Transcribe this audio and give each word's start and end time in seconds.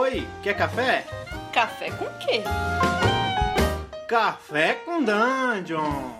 Oi, 0.00 0.24
quer 0.44 0.56
café? 0.56 1.04
Café 1.52 1.90
com 1.90 2.06
quê? 2.20 2.44
Café 4.06 4.74
com 4.74 5.02
Dungeon! 5.02 6.12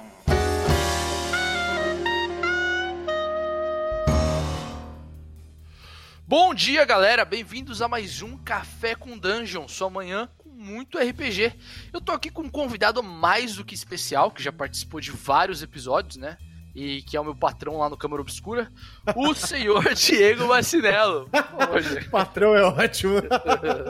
Bom 6.26 6.52
dia, 6.52 6.84
galera! 6.84 7.24
Bem-vindos 7.24 7.80
a 7.80 7.86
mais 7.86 8.20
um 8.20 8.36
Café 8.38 8.96
com 8.96 9.16
Dungeon, 9.16 9.68
sua 9.68 9.88
manhã 9.88 10.28
com 10.36 10.48
muito 10.48 10.98
RPG. 10.98 11.52
Eu 11.92 12.00
tô 12.00 12.10
aqui 12.10 12.30
com 12.30 12.42
um 12.42 12.50
convidado 12.50 13.00
mais 13.00 13.54
do 13.54 13.64
que 13.64 13.76
especial, 13.76 14.32
que 14.32 14.42
já 14.42 14.50
participou 14.50 15.00
de 15.00 15.12
vários 15.12 15.62
episódios, 15.62 16.16
né? 16.16 16.36
E 16.78 17.02
que 17.02 17.16
é 17.16 17.20
o 17.20 17.24
meu 17.24 17.34
patrão 17.34 17.78
lá 17.78 17.90
no 17.90 17.96
Câmara 17.96 18.22
Obscura, 18.22 18.70
o 19.16 19.34
senhor 19.34 19.92
Diego 19.94 20.46
Vacinello. 20.46 21.28
Hoje. 21.74 22.06
patrão 22.08 22.54
é 22.54 22.62
ótimo. 22.62 23.14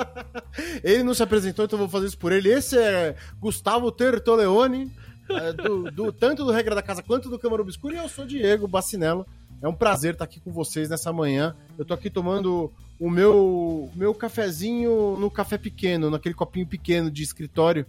ele 0.83 1.03
não 1.03 1.13
se 1.13 1.23
apresentou, 1.23 1.67
então 1.67 1.79
eu 1.79 1.87
vou 1.87 1.89
fazer 1.91 2.07
isso 2.07 2.17
por 2.17 2.33
ele. 2.33 2.51
Esse 2.51 2.79
é 2.79 3.15
Gustavo 3.39 3.93
Tertoleone, 3.93 4.91
é, 5.29 5.53
do, 5.53 5.91
do, 5.91 6.11
tanto 6.11 6.47
do 6.47 6.51
Regra 6.51 6.75
da 6.75 6.81
Casa 6.81 7.03
quanto 7.03 7.29
do 7.29 7.39
Câmara 7.39 7.61
Obscura, 7.61 7.95
e 7.95 7.99
eu 7.99 8.09
sou 8.09 8.25
Diego 8.25 8.67
Bacinello. 8.67 9.27
É 9.61 9.69
um 9.69 9.75
prazer 9.75 10.15
estar 10.15 10.25
aqui 10.25 10.41
com 10.41 10.51
vocês 10.51 10.89
nessa 10.89 11.13
manhã. 11.13 11.55
Eu 11.77 11.85
tô 11.85 11.93
aqui 11.93 12.09
tomando 12.09 12.73
o 12.99 13.11
meu, 13.11 13.91
meu 13.95 14.15
cafezinho 14.15 15.15
no 15.19 15.31
café 15.31 15.59
pequeno, 15.59 16.11
naquele 16.11 16.35
copinho 16.35 16.67
pequeno 16.67 17.11
de 17.11 17.23
escritório, 17.23 17.85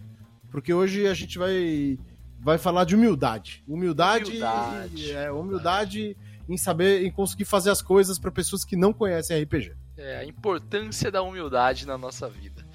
porque 0.50 0.74
hoje 0.74 1.06
a 1.06 1.14
gente 1.14 1.38
vai, 1.38 1.98
vai 2.40 2.58
falar 2.58 2.84
de 2.84 2.94
humildade. 2.94 3.62
Humildade, 3.68 4.30
humildade, 4.30 5.12
é, 5.12 5.30
humildade 5.30 6.16
em 6.48 6.56
saber, 6.56 7.04
em 7.04 7.10
conseguir 7.10 7.44
fazer 7.44 7.70
as 7.70 7.80
coisas 7.80 8.18
para 8.18 8.30
pessoas 8.30 8.64
que 8.64 8.74
não 8.74 8.92
conhecem 8.92 9.40
RPG. 9.42 9.74
É, 9.96 10.18
a 10.18 10.24
importância 10.24 11.10
da 11.10 11.22
humildade 11.22 11.86
na 11.86 11.96
nossa 11.96 12.28
vida. 12.28 12.66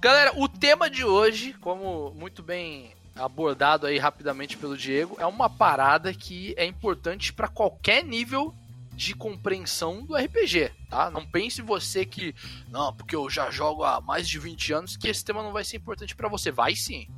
Galera, 0.00 0.32
o 0.36 0.48
tema 0.48 0.90
de 0.90 1.04
hoje, 1.04 1.52
como 1.60 2.12
muito 2.14 2.42
bem 2.42 2.92
abordado 3.14 3.86
aí 3.86 3.98
rapidamente 3.98 4.56
pelo 4.56 4.76
Diego, 4.76 5.16
é 5.20 5.26
uma 5.26 5.48
parada 5.48 6.12
que 6.12 6.54
é 6.56 6.66
importante 6.66 7.32
para 7.32 7.46
qualquer 7.46 8.02
nível 8.04 8.54
de 8.92 9.14
compreensão 9.14 10.04
do 10.04 10.16
RPG, 10.16 10.70
tá? 10.88 11.10
Não 11.10 11.26
pense 11.26 11.60
você 11.60 12.04
que, 12.04 12.34
não, 12.68 12.92
porque 12.94 13.16
eu 13.16 13.28
já 13.28 13.50
jogo 13.50 13.82
há 13.82 14.00
mais 14.00 14.28
de 14.28 14.38
20 14.38 14.72
anos, 14.72 14.96
que 14.96 15.08
esse 15.08 15.24
tema 15.24 15.42
não 15.42 15.52
vai 15.52 15.64
ser 15.64 15.76
importante 15.76 16.14
para 16.14 16.28
você. 16.28 16.50
Vai 16.50 16.76
sim, 16.76 17.08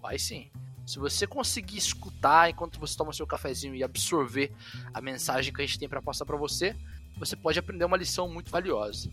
vai 0.00 0.18
sim. 0.18 0.50
Se 0.90 0.98
você 0.98 1.24
conseguir 1.24 1.78
escutar 1.78 2.50
enquanto 2.50 2.80
você 2.80 2.96
toma 2.96 3.12
seu 3.12 3.24
cafezinho 3.24 3.76
e 3.76 3.84
absorver 3.84 4.50
a 4.92 5.00
mensagem 5.00 5.52
que 5.52 5.62
a 5.62 5.64
gente 5.64 5.78
tem 5.78 5.88
para 5.88 6.02
passar 6.02 6.24
para 6.24 6.36
você, 6.36 6.74
você 7.16 7.36
pode 7.36 7.60
aprender 7.60 7.84
uma 7.84 7.96
lição 7.96 8.28
muito 8.28 8.50
valiosa. 8.50 9.08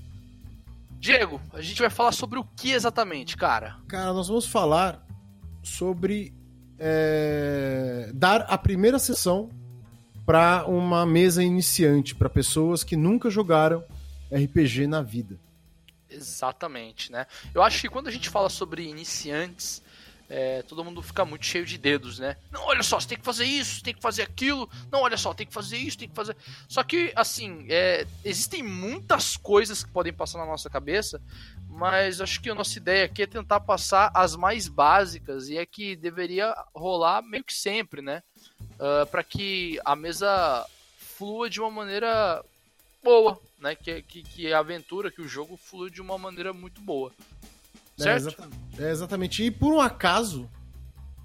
Diego, 1.00 1.40
a 1.54 1.62
gente 1.62 1.80
vai 1.80 1.92
falar 1.92 2.14
sobre 2.14 2.40
o 2.40 2.44
que 2.44 2.72
exatamente, 2.72 3.38
cara? 3.38 3.78
Cara, 3.88 4.12
nós 4.12 4.28
vamos 4.28 4.48
falar 4.48 5.06
sobre 5.62 6.34
é, 6.80 8.10
dar 8.12 8.42
a 8.50 8.58
primeira 8.58 8.98
sessão 8.98 9.52
para 10.26 10.66
uma 10.66 11.06
mesa 11.06 11.44
iniciante, 11.44 12.16
para 12.16 12.28
pessoas 12.28 12.84
que 12.84 12.96
nunca 12.96 13.30
jogaram 13.30 13.84
RPG 14.32 14.88
na 14.88 15.04
vida. 15.04 15.40
Exatamente, 16.10 17.12
né? 17.12 17.28
Eu 17.54 17.62
acho 17.62 17.82
que 17.82 17.88
quando 17.88 18.08
a 18.08 18.12
gente 18.12 18.30
fala 18.30 18.50
sobre 18.50 18.90
iniciantes, 18.90 19.84
é, 20.30 20.62
todo 20.64 20.84
mundo 20.84 21.02
fica 21.02 21.24
muito 21.24 21.46
cheio 21.46 21.66
de 21.66 21.78
dedos, 21.78 22.20
né? 22.20 22.36
Não, 22.52 22.62
olha 22.66 22.84
só, 22.84 23.00
você 23.00 23.08
tem 23.08 23.18
que 23.18 23.24
fazer 23.24 23.46
isso, 23.46 23.82
tem 23.82 23.94
que 23.94 24.02
fazer 24.02 24.24
aquilo. 24.24 24.70
Não, 24.92 25.02
olha 25.02 25.16
só, 25.16 25.34
tem 25.34 25.48
que 25.48 25.54
fazer 25.54 25.78
isso, 25.78 25.98
tem 25.98 26.10
que 26.10 26.16
fazer. 26.16 26.36
Só 26.68 26.84
que, 26.84 27.14
assim, 27.16 27.66
é, 27.70 28.06
existem 28.26 28.62
muitas 28.62 29.38
coisas 29.38 29.84
que 29.84 29.92
podem 29.92 30.12
passar 30.12 30.40
na 30.40 30.46
nossa 30.46 30.70
cabeça, 30.70 31.22
mas 31.70 32.20
acho 32.20 32.42
que 32.42 32.50
a 32.50 32.56
nossa 32.56 32.78
ideia 32.78 33.06
aqui 33.06 33.24
é 33.24 33.28
tentar 33.28 33.62
passar 33.62 34.12
as 34.14 34.36
mais 34.36 34.68
básicas 34.68 35.48
e 35.48 35.58
é 35.58 35.66
que 35.66 35.96
deveria 35.96 36.54
rolar 36.76 37.22
meio 37.22 37.44
que 37.44 37.54
sempre, 37.54 38.02
né? 38.02 38.22
Uh, 38.80 39.04
ah, 39.04 39.06
para 39.06 39.24
que 39.24 39.80
a 39.86 39.96
mesa 39.96 40.66
flua 40.98 41.50
de 41.50 41.62
uma 41.62 41.72
maneira 41.72 42.44
boa, 43.02 43.40
né? 43.60 43.76
Que, 43.76 44.02
que, 44.02 44.24
que 44.24 44.54
a 44.54 44.60
aventura, 44.60 45.10
que 45.10 45.22
o 45.22 45.28
jogo 45.28 45.56
flua 45.56 45.90
de 45.90 46.02
uma 46.02 46.18
maneira 46.18 46.52
muito 46.52 46.82
boa. 46.82 47.14
É, 48.00 48.20
certo? 48.20 48.44
É. 48.44 48.67
é 48.80 48.92
exatamente. 48.92 49.44
E 49.44 49.52
por 49.52 49.74
um 49.74 49.82
acaso, 49.82 50.50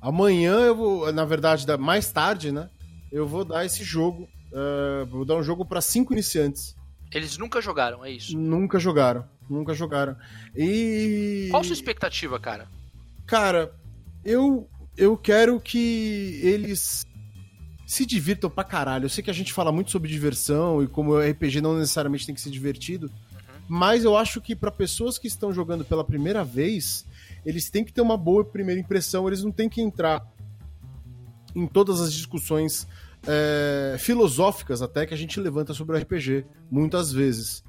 amanhã 0.01 0.55
eu 0.61 0.77
vou, 0.77 1.13
na 1.13 1.25
verdade, 1.25 1.67
mais 1.79 2.11
tarde, 2.11 2.53
né? 2.53 2.69
Eu 3.11 3.27
vou 3.27 3.45
dar 3.45 3.65
esse 3.65 3.85
jogo. 3.85 4.29
Uh, 4.53 5.07
vou 5.07 5.25
dar 5.25 5.37
um 5.37 5.43
jogo 5.43 5.65
para 5.65 5.81
cinco 5.81 6.13
iniciantes. 6.13 6.77
Eles 7.13 7.37
nunca 7.37 7.61
jogaram, 7.61 8.05
é 8.05 8.11
isso? 8.11 8.37
Nunca 8.37 8.79
jogaram. 8.79 9.25
Nunca 9.49 9.75
jogaram. 9.75 10.17
E. 10.57 11.49
Qual 11.51 11.61
a 11.61 11.65
sua 11.65 11.75
expectativa, 11.75 12.41
cara? 12.41 12.69
Cara, 13.27 13.75
eu, 14.25 14.69
eu 14.97 15.17
quero 15.17 15.61
que 15.61 16.41
eles 16.43 17.07
se 17.87 18.07
divirtam 18.07 18.49
pra 18.49 18.65
caralho. 18.65 19.05
Eu 19.05 19.11
sei 19.11 19.23
que 19.23 19.31
a 19.31 19.35
gente 19.35 19.53
fala 19.53 19.71
muito 19.71 19.91
sobre 19.91 20.11
diversão 20.11 20.83
e 20.83 20.87
como 20.87 21.13
o 21.13 21.21
RPG 21.21 21.61
não 21.61 21.77
necessariamente 21.77 22.25
tem 22.25 22.35
que 22.35 22.41
ser 22.41 22.51
divertido. 22.51 23.11
Mas 23.69 24.05
eu 24.05 24.17
acho 24.17 24.41
que 24.41 24.57
para 24.57 24.71
pessoas 24.71 25.19
que 25.19 25.27
estão 25.27 25.53
jogando 25.53 25.85
pela 25.85 26.05
primeira 26.05 26.43
vez, 26.43 27.05
eles 27.45 27.71
têm 27.71 27.85
que 27.85 27.93
ter 27.93 28.01
uma 28.01 28.17
boa 28.17 28.45
primeira 28.45 28.81
impressão, 28.81 29.27
eles 29.27 29.43
não 29.43 29.53
têm 29.53 29.69
que 29.69 29.81
entrar 29.81 30.27
em 31.55 31.67
todas 31.67 32.01
as 32.01 32.13
discussões 32.13 32.87
é, 33.27 33.97
filosóficas 33.99 34.83
até 34.83 35.07
que 35.07 35.15
a 35.15 35.17
gente 35.17 35.39
levanta 35.39 35.75
sobre 35.75 35.97
o 35.97 36.01
RPG, 36.01 36.45
muitas 36.71 37.13
vezes. 37.13 37.63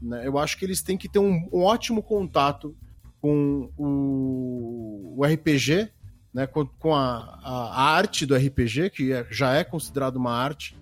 Né? 0.00 0.26
Eu 0.26 0.38
acho 0.38 0.58
que 0.58 0.64
eles 0.64 0.82
têm 0.82 0.96
que 0.96 1.08
ter 1.08 1.18
um, 1.18 1.48
um 1.52 1.62
ótimo 1.62 2.02
contato 2.02 2.76
com 3.20 3.70
o, 3.76 5.14
o 5.16 5.24
RPG, 5.24 5.90
né? 6.32 6.46
com, 6.46 6.66
com 6.66 6.94
a, 6.94 7.40
a, 7.42 7.82
arte 7.82 8.26
do 8.26 8.36
RPG, 8.36 8.90
que 8.90 9.12
é, 9.12 9.26
já 9.30 9.54
é 9.54 9.64
considerado 9.64 10.16
uma 10.16 10.32
arte, 10.32 10.76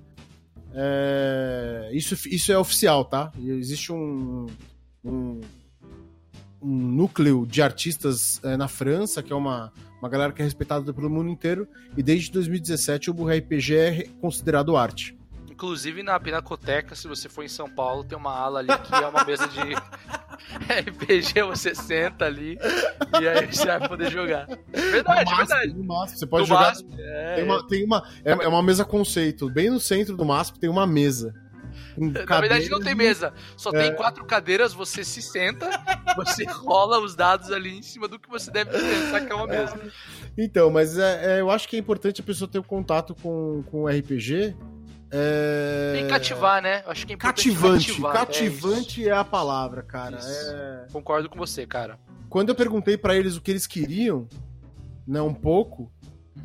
é, 0.79 1.91
isso, 1.93 2.15
isso 2.29 2.53
é 2.53 2.59
oficial, 2.59 3.05
tá? 3.05 3.33
Existe 3.39 3.93
um, 3.93 4.47
um, 5.03 5.41
um 6.61 6.77
núcleo 6.77 7.47
de 7.47 7.63
artistas 7.63 8.41
é, 8.45 8.57
na 8.57 8.69
França, 8.69 9.23
que 9.23 9.33
é 9.33 9.37
uma, 9.37 9.73
uma 10.01 10.09
galera 10.09 10.33
que 10.33 10.43
é 10.43 10.45
respeitada 10.45 10.93
pelo 10.93 11.11
mundo 11.11 11.29
inteiro, 11.29 11.69
e 11.97 12.03
desde 12.03 12.31
2017 12.33 13.11
o 13.11 13.15
Burro 13.15 13.31
RPG 13.31 13.75
é 13.77 14.09
considerado 14.21 14.77
arte. 14.77 15.17
Inclusive 15.51 16.03
na 16.03 16.21
Pinacoteca, 16.21 16.95
se 16.95 17.09
você 17.09 17.31
for 17.31 17.43
em 17.43 17.49
São 17.49 17.67
Paulo, 17.69 18.05
tem 18.05 18.17
uma 18.17 18.31
ala 18.31 18.59
ali 18.59 18.69
que 18.69 18.95
é 18.95 19.07
uma 19.07 19.25
mesa 19.25 19.49
de 19.49 19.61
RPG, 20.91 21.43
você 21.45 21.75
senta 21.75 22.27
ali 22.27 22.59
e 23.19 23.27
aí 23.27 23.47
você 23.47 23.65
vai 23.65 23.89
poder 23.89 24.11
jogar. 24.11 24.47
Verdade, 24.71 25.31
MASP, 25.31 25.37
verdade. 25.37 25.75
No 25.75 25.85
MASP, 25.85 26.19
você 26.19 26.27
pode 26.27 26.45
do 26.45 26.49
jogar. 26.49 26.67
MASP, 26.67 26.87
é, 26.99 27.35
tem 27.37 27.45
uma, 27.45 27.67
tem 27.67 27.85
uma, 27.85 28.09
é, 28.23 28.33
é 28.33 28.49
uma 28.49 28.63
mesa 28.63 28.85
conceito. 28.85 29.49
Bem 29.49 29.71
no 29.71 29.81
centro 29.81 30.15
do 30.15 30.27
MASP 30.27 30.59
tem 30.59 30.69
uma 30.69 30.87
mesa. 30.87 31.35
Na 31.97 32.41
verdade 32.41 32.69
não 32.69 32.81
tem 32.81 32.95
mesa, 32.95 33.33
só 33.57 33.71
é. 33.71 33.83
tem 33.83 33.95
quatro 33.95 34.25
cadeiras, 34.25 34.73
você 34.73 35.05
se 35.05 35.23
senta, 35.23 35.71
você 36.15 36.45
rola 36.51 37.01
os 37.01 37.15
dados 37.15 37.51
ali 37.51 37.79
em 37.79 37.83
cima 37.83 38.07
do 38.07 38.19
que 38.19 38.29
você 38.29 38.51
deve 38.51 38.71
pensar 38.71 39.25
que 39.25 39.33
é 39.33 39.35
uma 39.35 39.47
mesa. 39.47 39.81
Então, 40.37 40.71
mas 40.71 40.99
é, 40.99 41.37
é, 41.37 41.41
eu 41.41 41.51
acho 41.51 41.69
que 41.69 41.77
é 41.77 41.79
importante 41.79 42.21
a 42.21 42.25
pessoa 42.25 42.49
ter 42.49 42.59
um 42.59 42.63
contato 42.63 43.15
com, 43.15 43.63
com 43.71 43.83
o 43.85 43.89
RPG 43.89 44.55
é... 45.11 45.93
Tem 45.95 46.09
cativar, 46.09 46.61
né? 46.61 46.83
Acho 46.87 47.07
que 47.07 47.13
é 47.13 47.17
cativante. 47.17 47.87
Cativar. 47.87 48.13
Cativante 48.13 49.05
é, 49.05 49.09
é, 49.09 49.13
a 49.13 49.25
palavra, 49.25 49.83
cara. 49.83 50.19
É... 50.21 50.87
Concordo 50.93 51.29
com 51.29 51.39
você, 51.39 51.67
cara. 51.67 51.99
Quando 52.29 52.49
eu 52.49 52.55
perguntei 52.55 52.97
para 52.97 53.15
eles 53.15 53.37
o 53.37 53.41
que 53.41 53.51
eles 53.51 53.67
queriam, 53.67 54.29
né, 55.07 55.23
um 55.23 55.33
pouco, 55.33 55.91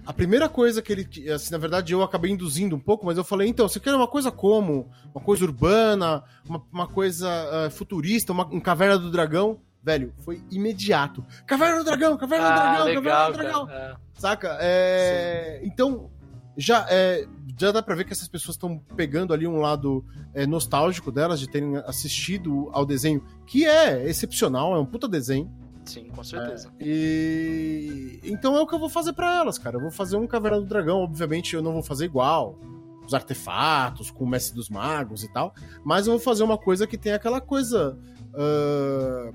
a 0.06 0.14
primeira 0.14 0.50
coisa 0.50 0.82
que 0.82 0.92
ele. 0.92 1.32
Assim, 1.32 1.52
na 1.52 1.58
verdade, 1.58 1.94
eu 1.94 2.02
acabei 2.02 2.32
induzindo 2.32 2.76
um 2.76 2.80
pouco, 2.80 3.06
mas 3.06 3.18
eu 3.18 3.24
falei, 3.24 3.48
então, 3.48 3.68
você 3.68 3.80
quer 3.80 3.94
uma 3.94 4.08
coisa 4.08 4.32
como? 4.32 4.90
Uma 5.14 5.24
coisa 5.24 5.44
urbana, 5.44 6.24
uma, 6.48 6.64
uma 6.72 6.88
coisa 6.88 7.28
uh, 7.68 7.72
futurista, 7.72 8.32
uma, 8.32 8.46
um 8.46 8.60
Caverna 8.60 8.98
do 8.98 9.12
Dragão? 9.12 9.60
Velho, 9.84 10.14
foi 10.20 10.42
imediato. 10.52 11.26
Caverna 11.46 11.80
do 11.80 11.86
Dragão, 11.86 12.18
Caverna 12.18 12.46
do 12.46 12.52
ah, 12.52 12.56
Dragão, 12.56 12.86
legal, 12.86 13.04
Caverna 13.04 13.32
do 13.32 13.38
Dragão. 13.38 13.70
É. 13.70 13.96
Saca? 14.14 14.58
É... 14.62 15.60
Então, 15.64 16.12
já 16.56 16.86
é, 16.90 17.28
já 17.58 17.72
dá 17.72 17.82
pra 17.82 17.96
ver 17.96 18.06
que 18.06 18.14
essas 18.14 18.28
pessoas 18.28 18.56
estão 18.56 18.78
pegando 18.96 19.34
ali 19.34 19.48
um 19.48 19.58
lado 19.58 20.06
é, 20.34 20.46
nostálgico 20.46 21.12
delas, 21.12 21.40
de 21.40 21.50
terem 21.50 21.78
assistido 21.78 22.70
ao 22.72 22.86
desenho, 22.86 23.24
que 23.46 23.66
é 23.66 24.08
excepcional, 24.08 24.76
é 24.76 24.80
um 24.80 24.86
puta 24.86 25.08
desenho. 25.08 25.52
Sim, 25.86 26.06
com 26.06 26.24
certeza. 26.24 26.72
É, 26.80 26.86
e 26.86 28.20
então 28.24 28.56
é 28.56 28.62
o 28.62 28.68
que 28.68 28.76
eu 28.76 28.80
vou 28.80 28.90
fazer 28.90 29.14
para 29.14 29.38
elas, 29.38 29.58
cara. 29.58 29.78
Eu 29.78 29.82
vou 29.82 29.92
fazer 29.92 30.18
um 30.18 30.28
Caverna 30.28 30.60
do 30.60 30.66
Dragão, 30.66 31.00
obviamente 31.00 31.56
eu 31.56 31.62
não 31.62 31.74
vou 31.74 31.84
fazer 31.84 32.06
igual, 32.06 32.58
os 33.06 33.14
artefatos, 33.14 34.12
com 34.12 34.24
o 34.24 34.28
Mestre 34.28 34.56
dos 34.56 34.70
Magos 34.70 35.24
e 35.24 35.32
tal, 35.32 35.54
mas 35.84 36.08
eu 36.08 36.14
vou 36.14 36.22
fazer 36.22 36.44
uma 36.44 36.58
coisa 36.58 36.86
que 36.86 36.98
tem 36.98 37.14
aquela 37.14 37.42
coisa 37.42 37.98
uh, 38.34 39.34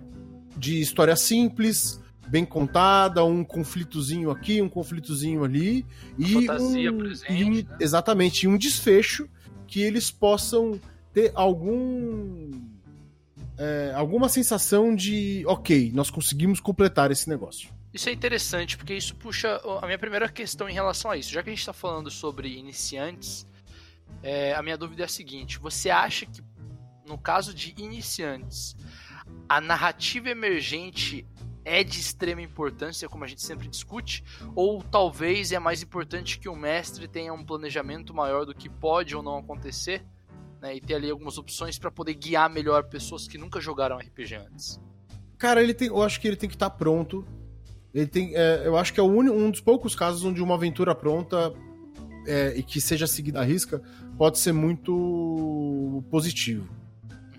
de 0.57 0.81
história 0.81 1.17
simples, 1.17 2.01
bem 2.29 2.45
contada, 2.45 3.25
um 3.25 3.45
conflitozinho 3.45 4.31
aqui, 4.31 4.61
um 4.63 4.69
conflitozinho 4.69 5.45
ali. 5.45 5.85
e 6.19 6.47
fantasia 6.47 6.93
um, 6.93 6.99
presente. 6.99 7.33
E 7.33 7.45
um, 7.45 7.55
né? 7.55 7.77
Exatamente, 7.81 8.43
e 8.45 8.49
um 8.49 8.57
desfecho 8.57 9.29
que 9.67 9.81
eles 9.81 10.11
possam 10.11 10.81
ter 11.13 11.33
algum 11.35 12.51
é, 13.59 13.93
alguma 13.95 14.29
sensação 14.29 14.95
de, 14.95 15.45
ok, 15.47 15.91
nós 15.95 16.11
conseguimos 16.11 16.61
completar 16.61 17.11
esse 17.11 17.29
negócio. 17.29 17.71
Isso 17.93 18.09
é 18.09 18.13
interessante, 18.13 18.77
porque 18.77 18.95
isso 18.95 19.15
puxa 19.17 19.61
a 19.81 19.87
minha 19.87 19.99
primeira 19.99 20.29
questão 20.29 20.69
em 20.69 20.75
relação 20.75 21.11
a 21.11 21.17
isso. 21.17 21.33
Já 21.33 21.43
que 21.43 21.49
a 21.49 21.53
gente 21.53 21.61
está 21.61 21.73
falando 21.73 22.11
sobre 22.11 22.59
iniciantes, 22.59 23.47
é, 24.23 24.55
a 24.55 24.63
minha 24.63 24.77
dúvida 24.77 25.03
é 25.03 25.07
a 25.07 25.09
seguinte: 25.09 25.59
você 25.59 25.89
acha 25.89 26.27
que, 26.27 26.43
no 27.07 27.17
caso 27.17 27.55
de 27.55 27.75
iniciantes, 27.79 28.77
a 29.49 29.61
narrativa 29.61 30.29
emergente 30.29 31.27
é 31.65 31.83
de 31.83 31.99
extrema 31.99 32.43
importância, 32.43 33.09
como 33.09 33.25
a 33.25 33.27
gente 33.27 33.43
sempre 33.43 33.67
discute, 33.67 34.23
ou 34.55 34.83
talvez 34.83 35.51
é 35.51 35.59
mais 35.59 35.83
importante 35.83 36.39
que 36.39 36.49
o 36.49 36.55
mestre 36.55 37.09
tenha 37.09 37.33
um 37.33 37.45
planejamento 37.45 38.15
maior 38.15 38.47
do 38.47 38.55
que 38.55 38.69
pode 38.69 39.17
ou 39.17 39.23
não 39.23 39.39
acontecer, 39.39 40.05
né, 40.61 40.77
e 40.77 40.81
ter 40.81 40.95
ali 40.95 41.11
algumas 41.11 41.39
opções 41.39 41.79
para 41.79 41.91
poder 41.91 42.15
guiar 42.15 42.51
melhor 42.51 42.85
pessoas 42.85 43.27
que 43.27 43.39
nunca 43.39 43.61
jogaram 43.61 43.99
RPG 43.99 44.35
antes? 44.35 44.81
Cara, 45.39 45.63
ele 45.63 45.75
tem, 45.75 45.89
eu 45.89 46.03
acho 46.03 46.21
que 46.21 46.27
ele 46.27 46.37
tem 46.37 46.49
que 46.49 46.57
estar 46.57 46.71
tá 46.71 46.77
pronto 46.77 47.27
ele 47.97 48.07
tem, 48.07 48.37
é, 48.37 48.61
eu 48.67 48.77
acho 48.77 48.93
que 48.93 49.01
é 49.01 49.03
um 49.03 49.51
dos 49.51 49.63
poucos 49.63 49.95
casos 49.97 50.23
onde 50.23 50.43
uma 50.43 50.55
aventura 50.55 50.95
pronta 50.95 51.51
é, 52.27 52.53
e 52.55 52.63
que 52.63 52.79
seja 52.79 53.07
seguida 53.07 53.41
à 53.41 53.43
risca 53.43 53.81
pode 54.19 54.39
ser 54.39 54.53
muito 54.53 56.05
positivo. 56.11 56.69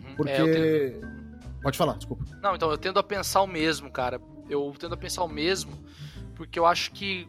Uhum. 0.04 0.16
Porque. 0.16 0.32
É, 0.32 0.90
tenho... 0.90 1.18
Pode 1.62 1.78
falar, 1.78 1.94
desculpa. 1.94 2.26
Não, 2.42 2.56
então 2.56 2.72
eu 2.72 2.78
tendo 2.78 2.98
a 2.98 3.04
pensar 3.04 3.44
o 3.44 3.48
mesmo, 3.48 3.92
cara. 3.92 4.20
Eu 4.50 4.74
tendo 4.80 4.96
a 4.96 4.98
pensar 4.98 5.24
o 5.24 5.28
mesmo, 5.28 5.74
porque 6.34 6.58
eu 6.58 6.66
acho 6.66 6.92
que 6.92 7.28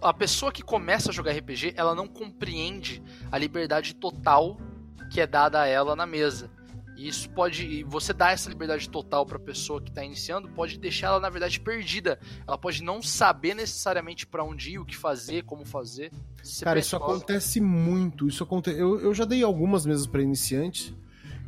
a 0.00 0.12
pessoa 0.12 0.52
que 0.52 0.62
começa 0.62 1.10
a 1.10 1.12
jogar 1.12 1.32
RPG, 1.32 1.74
ela 1.76 1.94
não 1.94 2.06
compreende 2.06 3.02
a 3.30 3.38
liberdade 3.38 3.94
total 3.94 4.58
que 5.10 5.20
é 5.20 5.26
dada 5.26 5.60
a 5.60 5.66
ela 5.66 5.94
na 5.94 6.06
mesa. 6.06 6.50
E 6.96 7.08
isso 7.08 7.28
pode. 7.30 7.82
Você 7.84 8.12
dar 8.12 8.32
essa 8.32 8.48
liberdade 8.48 8.88
total 8.88 9.26
para 9.26 9.36
a 9.36 9.40
pessoa 9.40 9.80
que 9.80 9.90
está 9.90 10.04
iniciando 10.04 10.48
pode 10.48 10.78
deixar 10.78 11.08
ela, 11.08 11.20
na 11.20 11.28
verdade, 11.28 11.58
perdida. 11.58 12.18
Ela 12.46 12.56
pode 12.56 12.82
não 12.82 13.02
saber 13.02 13.54
necessariamente 13.54 14.26
para 14.26 14.44
onde 14.44 14.72
ir, 14.72 14.78
o 14.78 14.84
que 14.84 14.96
fazer, 14.96 15.42
como 15.42 15.64
fazer. 15.64 16.12
Cara, 16.62 16.78
isso 16.78 16.94
acontece 16.94 17.60
muito. 17.60 18.28
Isso 18.28 18.44
acontece. 18.44 18.78
Eu, 18.78 19.00
eu 19.00 19.12
já 19.12 19.24
dei 19.24 19.42
algumas 19.42 19.84
mesas 19.84 20.06
para 20.06 20.22
iniciantes 20.22 20.94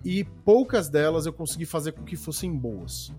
e 0.05 0.25
poucas 0.25 0.89
delas 0.89 1.27
eu 1.27 1.33
consegui 1.33 1.65
fazer 1.65 1.93
com 1.93 2.05
que 2.05 2.17
fossem 2.17 2.57
boas. 2.57 3.13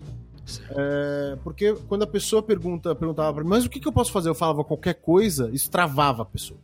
É, 0.70 1.38
porque 1.42 1.74
quando 1.88 2.02
a 2.02 2.06
pessoa 2.06 2.42
pergunta, 2.42 2.94
perguntava 2.94 3.34
para 3.34 3.44
mim, 3.44 3.50
mas 3.50 3.64
o 3.64 3.70
que, 3.70 3.80
que 3.80 3.88
eu 3.88 3.92
posso 3.92 4.12
fazer? 4.12 4.28
Eu 4.28 4.34
falava 4.34 4.64
qualquer 4.64 4.94
coisa, 4.94 5.50
isso 5.52 5.70
travava 5.70 6.22
a 6.22 6.26
pessoa. 6.26 6.60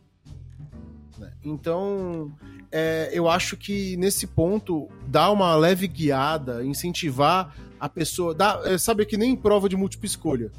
Né? 1.17 1.31
Então, 1.43 2.31
é, 2.71 3.09
eu 3.13 3.29
acho 3.29 3.55
que 3.55 3.95
nesse 3.97 4.27
ponto 4.27 4.89
dá 5.07 5.31
uma 5.31 5.55
leve 5.55 5.87
guiada, 5.87 6.65
incentivar 6.65 7.55
a 7.79 7.87
pessoa. 7.87 8.33
Dá, 8.33 8.61
é, 8.65 8.77
sabe 8.77 9.05
que 9.05 9.17
nem 9.17 9.35
prova 9.35 9.69
de 9.69 9.77
múltipla 9.77 10.05
escolha. 10.05 10.51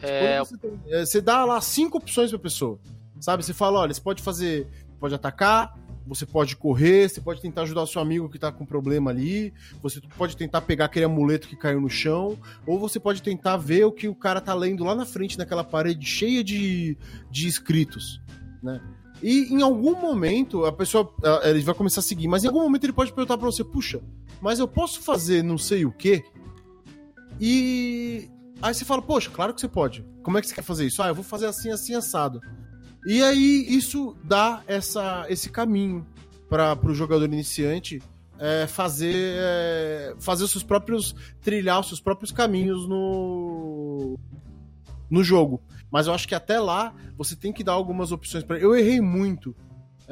É... 0.00 0.38
Você, 0.40 0.56
tem, 0.56 0.80
é, 0.88 1.04
você, 1.04 1.20
dá 1.20 1.44
lá 1.44 1.60
cinco 1.60 1.98
opções 1.98 2.30
pra 2.30 2.38
pessoa. 2.38 2.78
Sabe? 3.20 3.44
Você 3.44 3.54
fala: 3.54 3.80
olha, 3.80 3.94
você 3.94 4.00
pode 4.00 4.22
fazer. 4.22 4.66
Pode 4.98 5.14
atacar, 5.14 5.76
você 6.06 6.26
pode 6.26 6.56
correr, 6.56 7.08
você 7.08 7.20
pode 7.20 7.40
tentar 7.40 7.62
ajudar 7.62 7.86
seu 7.86 8.00
amigo 8.00 8.28
que 8.28 8.38
tá 8.38 8.50
com 8.50 8.64
problema 8.64 9.10
ali, 9.10 9.52
você 9.82 10.00
pode 10.16 10.36
tentar 10.36 10.60
pegar 10.62 10.86
aquele 10.86 11.04
amuleto 11.04 11.48
que 11.48 11.56
caiu 11.56 11.80
no 11.80 11.88
chão, 11.88 12.38
ou 12.66 12.78
você 12.78 12.98
pode 12.98 13.22
tentar 13.22 13.56
ver 13.56 13.84
o 13.84 13.92
que 13.92 14.08
o 14.08 14.14
cara 14.14 14.40
tá 14.40 14.54
lendo 14.54 14.84
lá 14.84 14.94
na 14.94 15.06
frente 15.06 15.38
naquela 15.38 15.64
parede 15.64 16.04
cheia 16.06 16.42
de, 16.42 16.96
de 17.30 17.48
escritos, 17.48 18.20
né? 18.62 18.80
E 19.22 19.54
em 19.54 19.62
algum 19.62 19.94
momento 20.00 20.64
a 20.64 20.72
pessoa 20.72 21.14
ele 21.44 21.60
vai 21.60 21.74
começar 21.74 22.00
a 22.00 22.02
seguir, 22.02 22.26
mas 22.26 22.42
em 22.42 22.48
algum 22.48 22.60
momento 22.60 22.84
ele 22.84 22.92
pode 22.92 23.12
perguntar 23.12 23.38
para 23.38 23.46
você: 23.46 23.62
puxa, 23.62 24.02
mas 24.40 24.58
eu 24.58 24.66
posso 24.66 25.00
fazer 25.00 25.44
não 25.44 25.56
sei 25.56 25.86
o 25.86 25.92
quê? 25.92 26.24
E 27.40 28.28
aí 28.60 28.74
você 28.74 28.84
fala: 28.84 29.00
poxa, 29.00 29.30
claro 29.30 29.54
que 29.54 29.60
você 29.60 29.68
pode. 29.68 30.04
Como 30.24 30.38
é 30.38 30.40
que 30.40 30.48
você 30.48 30.54
quer 30.54 30.62
fazer 30.62 30.86
isso? 30.86 31.00
Ah, 31.02 31.08
eu 31.08 31.14
vou 31.14 31.24
fazer 31.24 31.46
assim, 31.46 31.70
assim, 31.70 31.94
assado. 31.94 32.40
E 33.04 33.22
aí 33.22 33.66
isso 33.68 34.16
dá 34.22 34.62
essa, 34.66 35.26
esse 35.28 35.50
caminho 35.50 36.06
para 36.48 36.78
o 36.84 36.94
jogador 36.94 37.24
iniciante 37.24 38.00
é, 38.38 38.66
fazer 38.66 39.14
é, 39.38 40.14
fazer 40.18 40.44
os 40.44 40.50
seus 40.50 40.64
próprios 40.64 41.14
trilhar 41.40 41.80
os 41.80 41.88
seus 41.88 42.00
próprios 42.00 42.32
caminhos 42.32 42.88
no 42.88 44.18
no 45.10 45.22
jogo. 45.22 45.62
Mas 45.90 46.06
eu 46.06 46.14
acho 46.14 46.26
que 46.26 46.34
até 46.34 46.58
lá 46.58 46.94
você 47.16 47.36
tem 47.36 47.52
que 47.52 47.62
dar 47.62 47.72
algumas 47.72 48.12
opções 48.12 48.42
para. 48.42 48.58
Eu 48.58 48.74
errei 48.74 49.00
muito 49.00 49.54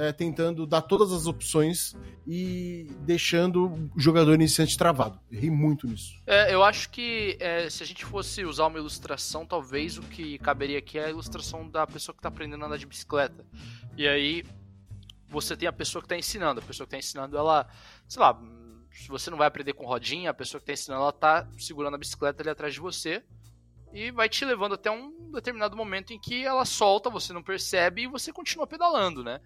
é, 0.00 0.12
tentando 0.12 0.66
dar 0.66 0.80
todas 0.80 1.12
as 1.12 1.26
opções 1.26 1.94
e 2.26 2.86
deixando 3.00 3.66
o 3.94 4.00
jogador 4.00 4.32
iniciante 4.34 4.76
travado. 4.78 5.20
Errei 5.30 5.50
muito 5.50 5.86
nisso. 5.86 6.18
É, 6.26 6.54
eu 6.54 6.64
acho 6.64 6.88
que 6.88 7.36
é, 7.38 7.68
se 7.68 7.82
a 7.82 7.86
gente 7.86 8.06
fosse 8.06 8.42
usar 8.42 8.66
uma 8.66 8.78
ilustração, 8.78 9.44
talvez 9.44 9.98
o 9.98 10.02
que 10.02 10.38
caberia 10.38 10.78
aqui 10.78 10.98
é 10.98 11.04
a 11.04 11.10
ilustração 11.10 11.68
da 11.68 11.86
pessoa 11.86 12.14
que 12.14 12.18
está 12.20 12.30
aprendendo 12.30 12.64
a 12.64 12.66
andar 12.66 12.78
de 12.78 12.86
bicicleta. 12.86 13.44
E 13.94 14.08
aí 14.08 14.42
você 15.28 15.54
tem 15.54 15.68
a 15.68 15.72
pessoa 15.72 16.00
que 16.00 16.06
está 16.06 16.16
ensinando. 16.16 16.60
A 16.60 16.64
pessoa 16.64 16.86
que 16.86 16.96
está 16.96 16.98
ensinando, 16.98 17.36
ela, 17.36 17.68
sei 18.08 18.22
lá, 18.22 18.40
se 18.90 19.06
você 19.08 19.28
não 19.28 19.36
vai 19.36 19.48
aprender 19.48 19.74
com 19.74 19.84
rodinha, 19.84 20.30
a 20.30 20.34
pessoa 20.34 20.58
que 20.60 20.64
está 20.64 20.72
ensinando, 20.72 21.02
ela 21.02 21.10
está 21.10 21.46
segurando 21.58 21.94
a 21.94 21.98
bicicleta 21.98 22.42
ali 22.42 22.48
atrás 22.48 22.72
de 22.72 22.80
você 22.80 23.22
e 23.92 24.10
vai 24.10 24.28
te 24.28 24.44
levando 24.44 24.74
até 24.74 24.90
um 24.90 25.30
determinado 25.32 25.76
momento 25.76 26.12
em 26.12 26.18
que 26.18 26.44
ela 26.44 26.64
solta, 26.64 27.10
você 27.10 27.32
não 27.32 27.42
percebe 27.42 28.02
e 28.02 28.06
você 28.06 28.32
continua 28.32 28.66
pedalando, 28.66 29.22
né? 29.22 29.40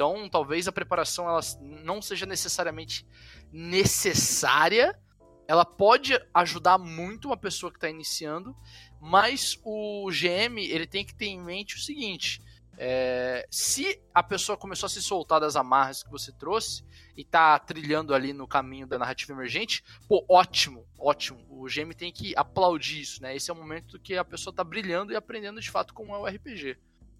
Então, 0.00 0.30
talvez 0.30 0.66
a 0.66 0.72
preparação 0.72 1.28
ela 1.28 1.42
não 1.60 2.00
seja 2.00 2.24
necessariamente 2.24 3.06
necessária. 3.52 4.98
Ela 5.46 5.62
pode 5.62 6.18
ajudar 6.32 6.78
muito 6.78 7.28
uma 7.28 7.36
pessoa 7.36 7.70
que 7.70 7.76
está 7.76 7.90
iniciando, 7.90 8.56
mas 8.98 9.58
o 9.62 10.08
GM 10.10 10.58
ele 10.58 10.86
tem 10.86 11.04
que 11.04 11.14
ter 11.14 11.26
em 11.26 11.38
mente 11.38 11.76
o 11.76 11.80
seguinte: 11.80 12.40
é, 12.78 13.46
se 13.50 14.00
a 14.14 14.22
pessoa 14.22 14.56
começou 14.56 14.86
a 14.86 14.88
se 14.88 15.02
soltar 15.02 15.38
das 15.38 15.54
amarras 15.54 16.02
que 16.02 16.10
você 16.10 16.32
trouxe 16.32 16.82
e 17.14 17.22
tá 17.22 17.58
trilhando 17.58 18.14
ali 18.14 18.32
no 18.32 18.48
caminho 18.48 18.86
da 18.86 18.98
narrativa 18.98 19.34
emergente, 19.34 19.84
pô, 20.08 20.24
ótimo, 20.30 20.86
ótimo. 20.98 21.44
O 21.50 21.66
GM 21.66 21.92
tem 21.94 22.10
que 22.10 22.34
aplaudir 22.38 23.02
isso, 23.02 23.20
né? 23.20 23.36
Esse 23.36 23.50
é 23.50 23.52
o 23.52 23.56
momento 23.56 24.00
que 24.00 24.16
a 24.16 24.24
pessoa 24.24 24.54
tá 24.54 24.64
brilhando 24.64 25.12
e 25.12 25.16
aprendendo 25.16 25.60
de 25.60 25.70
fato 25.70 25.92
como 25.92 26.14
é 26.14 26.18
o 26.18 26.26
RPG. 26.26 26.78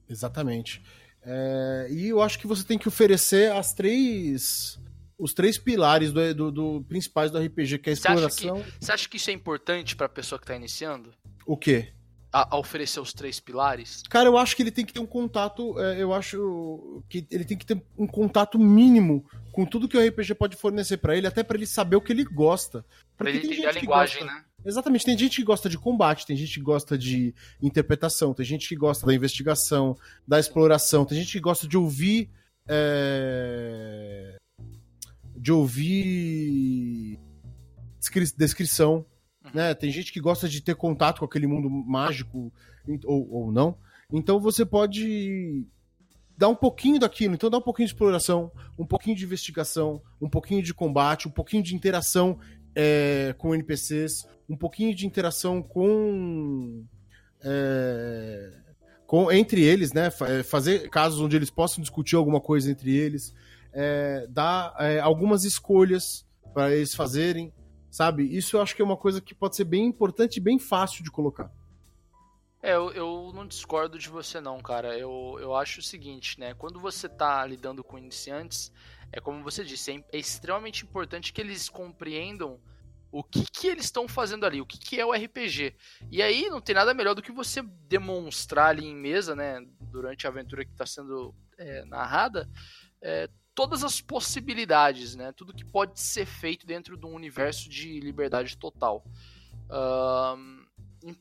Exatamente. 0.08 0.82
É, 1.22 1.88
e 1.90 2.08
eu 2.08 2.22
acho 2.22 2.38
que 2.38 2.46
você 2.46 2.64
tem 2.64 2.78
que 2.78 2.88
oferecer 2.88 3.52
as 3.52 3.72
três. 3.72 4.78
Os 5.18 5.34
três 5.34 5.58
pilares 5.58 6.12
do, 6.12 6.34
do, 6.34 6.50
do 6.50 6.84
principais 6.88 7.30
do 7.30 7.38
RPG, 7.38 7.78
que 7.78 7.90
é 7.90 7.92
a 7.92 7.94
exploração. 7.94 8.56
Você 8.56 8.62
acha 8.62 8.64
que, 8.64 8.84
você 8.84 8.92
acha 8.92 9.08
que 9.08 9.16
isso 9.18 9.30
é 9.30 9.32
importante 9.34 9.94
para 9.94 10.06
a 10.06 10.08
pessoa 10.08 10.38
que 10.38 10.44
está 10.44 10.56
iniciando? 10.56 11.12
O 11.44 11.58
quê? 11.58 11.92
a, 12.32 12.54
a, 12.54 12.58
oferecer 12.58 13.00
os 13.00 13.12
três 13.12 13.40
pilares? 13.40 14.02
Cara, 14.08 14.28
eu 14.28 14.38
acho 14.38 14.54
que 14.54 14.62
ele 14.62 14.70
tem 14.70 14.84
que 14.84 14.92
ter 14.92 15.00
um 15.00 15.06
contato. 15.06 15.78
É, 15.80 16.02
eu 16.02 16.12
acho 16.12 17.02
que 17.08 17.26
ele 17.30 17.44
tem 17.44 17.56
que 17.56 17.66
ter 17.66 17.82
um 17.98 18.06
contato 18.06 18.58
mínimo 18.58 19.24
com 19.52 19.66
tudo 19.66 19.88
que 19.88 19.96
o 19.96 20.06
RPG 20.06 20.34
pode 20.34 20.56
fornecer 20.56 20.98
para 20.98 21.16
ele, 21.16 21.26
até 21.26 21.42
para 21.42 21.56
ele 21.56 21.66
saber 21.66 21.96
o 21.96 22.00
que 22.00 22.12
ele 22.12 22.24
gosta. 22.24 22.84
Pra 23.16 23.28
ele 23.28 23.38
entender 23.38 23.66
a 23.66 23.72
linguagem, 23.72 24.22
gosta... 24.22 24.34
né? 24.34 24.44
Exatamente, 24.64 25.04
tem 25.04 25.16
gente 25.16 25.36
que 25.36 25.44
gosta 25.44 25.68
de 25.68 25.78
combate, 25.78 26.26
tem 26.26 26.36
gente 26.36 26.54
que 26.54 26.60
gosta 26.60 26.98
de 26.98 27.34
interpretação, 27.62 28.34
tem 28.34 28.44
gente 28.44 28.68
que 28.68 28.76
gosta 28.76 29.06
da 29.06 29.14
investigação, 29.14 29.96
da 30.26 30.38
exploração, 30.38 31.04
tem 31.04 31.18
gente 31.18 31.32
que 31.32 31.40
gosta 31.40 31.66
de 31.66 31.76
ouvir. 31.76 32.30
É... 32.68 34.36
De 35.36 35.50
ouvir 35.50 37.18
descrição 38.36 39.06
né? 39.54 39.74
Tem 39.74 39.90
gente 39.90 40.12
que 40.12 40.20
gosta 40.20 40.48
de 40.48 40.60
ter 40.60 40.74
contato 40.74 41.20
com 41.20 41.24
aquele 41.24 41.46
mundo 41.46 41.70
mágico 41.70 42.52
ou, 43.04 43.30
ou 43.30 43.52
não. 43.52 43.76
Então 44.12 44.40
você 44.40 44.64
pode 44.64 45.66
dar 46.36 46.48
um 46.48 46.54
pouquinho 46.54 46.98
daquilo. 46.98 47.34
Então 47.34 47.50
dá 47.50 47.58
um 47.58 47.62
pouquinho 47.62 47.86
de 47.86 47.94
exploração, 47.94 48.50
um 48.78 48.86
pouquinho 48.86 49.16
de 49.16 49.24
investigação, 49.24 50.02
um 50.20 50.28
pouquinho 50.28 50.62
de 50.62 50.74
combate, 50.74 51.28
um 51.28 51.30
pouquinho 51.30 51.62
de 51.62 51.74
interação 51.74 52.38
é, 52.74 53.34
com 53.38 53.54
NPCs, 53.54 54.26
um 54.48 54.56
pouquinho 54.56 54.94
de 54.94 55.06
interação 55.06 55.62
com, 55.62 56.84
é, 57.42 58.52
com 59.06 59.30
entre 59.30 59.62
eles, 59.62 59.92
né? 59.92 60.08
É, 60.22 60.42
fazer 60.42 60.88
casos 60.90 61.20
onde 61.20 61.36
eles 61.36 61.50
possam 61.50 61.80
discutir 61.80 62.16
alguma 62.16 62.40
coisa 62.40 62.70
entre 62.70 62.94
eles, 62.94 63.34
é, 63.72 64.26
dar 64.28 64.74
é, 64.78 65.00
algumas 65.00 65.44
escolhas 65.44 66.26
para 66.52 66.74
eles 66.74 66.94
fazerem. 66.94 67.52
Sabe? 67.90 68.22
Isso 68.24 68.56
eu 68.56 68.62
acho 68.62 68.76
que 68.76 68.82
é 68.82 68.84
uma 68.84 68.96
coisa 68.96 69.20
que 69.20 69.34
pode 69.34 69.56
ser 69.56 69.64
bem 69.64 69.84
importante 69.84 70.36
e 70.36 70.40
bem 70.40 70.60
fácil 70.60 71.02
de 71.02 71.10
colocar. 71.10 71.50
É, 72.62 72.74
eu, 72.74 72.92
eu 72.92 73.32
não 73.34 73.46
discordo 73.46 73.98
de 73.98 74.08
você 74.08 74.40
não, 74.40 74.60
cara. 74.60 74.96
Eu, 74.96 75.38
eu 75.40 75.56
acho 75.56 75.80
o 75.80 75.82
seguinte, 75.82 76.38
né? 76.38 76.54
Quando 76.54 76.78
você 76.78 77.08
tá 77.08 77.44
lidando 77.44 77.82
com 77.82 77.98
iniciantes, 77.98 78.70
é 79.12 79.20
como 79.20 79.42
você 79.42 79.64
disse, 79.64 79.92
é, 79.92 80.04
é 80.12 80.18
extremamente 80.18 80.84
importante 80.84 81.32
que 81.32 81.40
eles 81.40 81.68
compreendam 81.68 82.60
o 83.12 83.24
que, 83.24 83.44
que 83.50 83.66
eles 83.66 83.86
estão 83.86 84.06
fazendo 84.06 84.46
ali, 84.46 84.60
o 84.60 84.66
que, 84.66 84.78
que 84.78 85.00
é 85.00 85.04
o 85.04 85.12
RPG. 85.12 85.74
E 86.10 86.22
aí 86.22 86.48
não 86.48 86.60
tem 86.60 86.74
nada 86.74 86.94
melhor 86.94 87.14
do 87.14 87.22
que 87.22 87.32
você 87.32 87.60
demonstrar 87.88 88.68
ali 88.68 88.86
em 88.86 88.94
mesa, 88.94 89.34
né, 89.34 89.66
durante 89.80 90.26
a 90.26 90.30
aventura 90.30 90.64
que 90.64 90.70
está 90.70 90.86
sendo 90.86 91.34
é, 91.58 91.84
narrada, 91.86 92.48
é, 93.02 93.28
todas 93.54 93.82
as 93.82 94.00
possibilidades, 94.00 95.16
né? 95.16 95.32
Tudo 95.32 95.52
que 95.52 95.64
pode 95.64 96.00
ser 96.00 96.24
feito 96.24 96.66
dentro 96.66 96.96
de 96.96 97.04
um 97.04 97.12
universo 97.12 97.68
de 97.68 98.00
liberdade 98.00 98.56
total. 98.56 99.04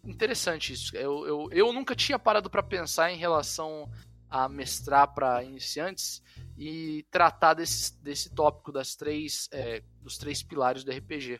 Interessante 0.06 0.74
isso. 0.74 0.96
Eu, 0.96 1.28
eu, 1.28 1.50
eu 1.52 1.74
nunca 1.74 1.96
tinha 1.96 2.20
parado 2.20 2.50
para 2.50 2.64
pensar 2.64 3.12
em 3.12 3.18
relação 3.18 3.90
a 4.30 4.48
mestrar 4.48 5.14
para 5.14 5.44
iniciantes 5.44 6.22
e 6.60 7.06
tratar 7.10 7.54
desse, 7.54 7.98
desse 8.04 8.30
tópico 8.30 8.70
das 8.70 8.94
três, 8.94 9.48
é, 9.54 9.82
dos 10.02 10.18
três 10.18 10.44
pilares 10.44 10.84
do 10.84 10.92
RPG. 10.92 11.40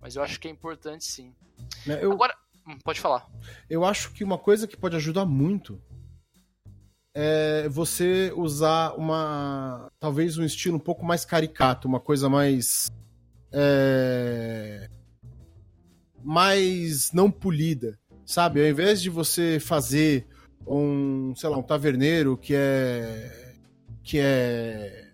Mas 0.00 0.16
eu 0.16 0.22
acho 0.24 0.40
que 0.40 0.48
é 0.48 0.50
importante 0.50 1.04
sim. 1.04 1.32
É, 1.86 2.04
eu, 2.04 2.10
Agora, 2.10 2.36
hum, 2.66 2.76
pode 2.82 3.00
falar. 3.00 3.30
Eu 3.70 3.84
acho 3.84 4.12
que 4.12 4.24
uma 4.24 4.36
coisa 4.36 4.66
que 4.66 4.76
pode 4.76 4.96
ajudar 4.96 5.24
muito 5.24 5.80
é 7.14 7.68
você 7.68 8.32
usar 8.34 8.94
uma. 8.96 9.88
talvez 10.00 10.36
um 10.36 10.44
estilo 10.44 10.76
um 10.76 10.80
pouco 10.80 11.06
mais 11.06 11.24
caricato, 11.24 11.86
uma 11.86 12.00
coisa 12.00 12.28
mais. 12.28 12.90
É, 13.52 14.90
mais 16.24 17.12
não 17.12 17.30
polida, 17.30 17.96
sabe? 18.26 18.60
Ao 18.60 18.66
invés 18.66 19.00
de 19.00 19.08
você 19.08 19.60
fazer 19.60 20.26
um, 20.66 21.32
sei 21.36 21.48
lá, 21.48 21.56
um 21.56 21.62
taverneiro 21.62 22.36
que 22.36 22.52
é 22.52 23.45
que 24.06 24.20
é 24.20 25.10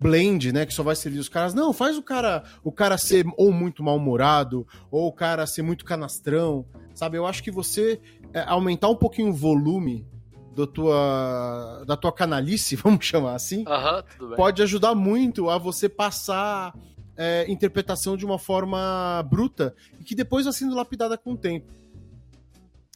blend, 0.00 0.52
né, 0.52 0.66
que 0.66 0.74
só 0.74 0.82
vai 0.82 0.96
servir 0.96 1.20
os 1.20 1.28
caras. 1.28 1.54
Não, 1.54 1.72
faz 1.72 1.96
o 1.96 2.02
cara, 2.02 2.42
o 2.64 2.72
cara 2.72 2.98
ser 2.98 3.24
ou 3.36 3.52
muito 3.52 3.84
mal-humorado, 3.84 4.66
ou 4.90 5.06
o 5.06 5.12
cara 5.12 5.46
ser 5.46 5.62
muito 5.62 5.84
canastrão, 5.84 6.66
sabe? 6.92 7.16
Eu 7.16 7.26
acho 7.26 7.42
que 7.42 7.50
você 7.50 8.00
é, 8.34 8.40
aumentar 8.40 8.88
um 8.88 8.96
pouquinho 8.96 9.28
o 9.28 9.32
volume 9.32 10.06
do 10.54 10.66
tua, 10.66 11.84
da 11.86 11.96
tua 11.96 12.12
canalice, 12.12 12.74
vamos 12.82 13.04
chamar 13.04 13.34
assim, 13.34 13.64
uhum, 13.68 14.34
pode 14.34 14.60
ajudar 14.62 14.94
muito 14.94 15.48
a 15.48 15.56
você 15.56 15.88
passar 15.88 16.74
é, 17.16 17.48
interpretação 17.48 18.16
de 18.16 18.24
uma 18.24 18.38
forma 18.38 19.22
bruta 19.30 19.74
e 20.00 20.04
que 20.04 20.16
depois 20.16 20.46
vai 20.46 20.52
sendo 20.54 20.74
lapidada 20.74 21.16
com 21.16 21.34
o 21.34 21.36
tempo. 21.36 21.72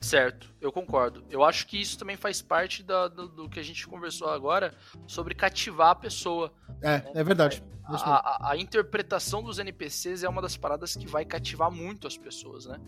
Certo, 0.05 0.51
eu 0.61 0.71
concordo. 0.71 1.25
Eu 1.31 1.43
acho 1.43 1.67
que 1.67 1.81
isso 1.81 1.99
também 1.99 2.15
faz 2.15 2.43
parte 2.43 2.83
da, 2.83 3.09
do, 3.09 3.27
do, 3.27 3.49
que 3.49 3.59
a 3.59 3.63
gente 3.63 3.87
conversou 3.87 4.29
agora 4.29 4.75
sobre 5.07 5.35
cativar 5.35 5.91
a 5.91 5.95
pessoa. 5.95 6.53
É, 6.83 6.99
né? 6.99 7.11
é 7.15 7.25
verdade. 7.25 7.65
A, 7.87 8.49
a, 8.49 8.51
a, 8.53 8.57
interpretação 8.57 9.43
dos 9.43 9.59
NPCs 9.59 10.23
é 10.23 10.29
uma 10.29 10.43
das 10.43 10.59
paradas 10.59 10.95
que 10.95 11.07
vai 11.07 11.25
cativar 11.25 11.71
muito 11.71 12.07
as 12.07 12.19
pessoas, 12.19 12.67
né? 12.67 12.79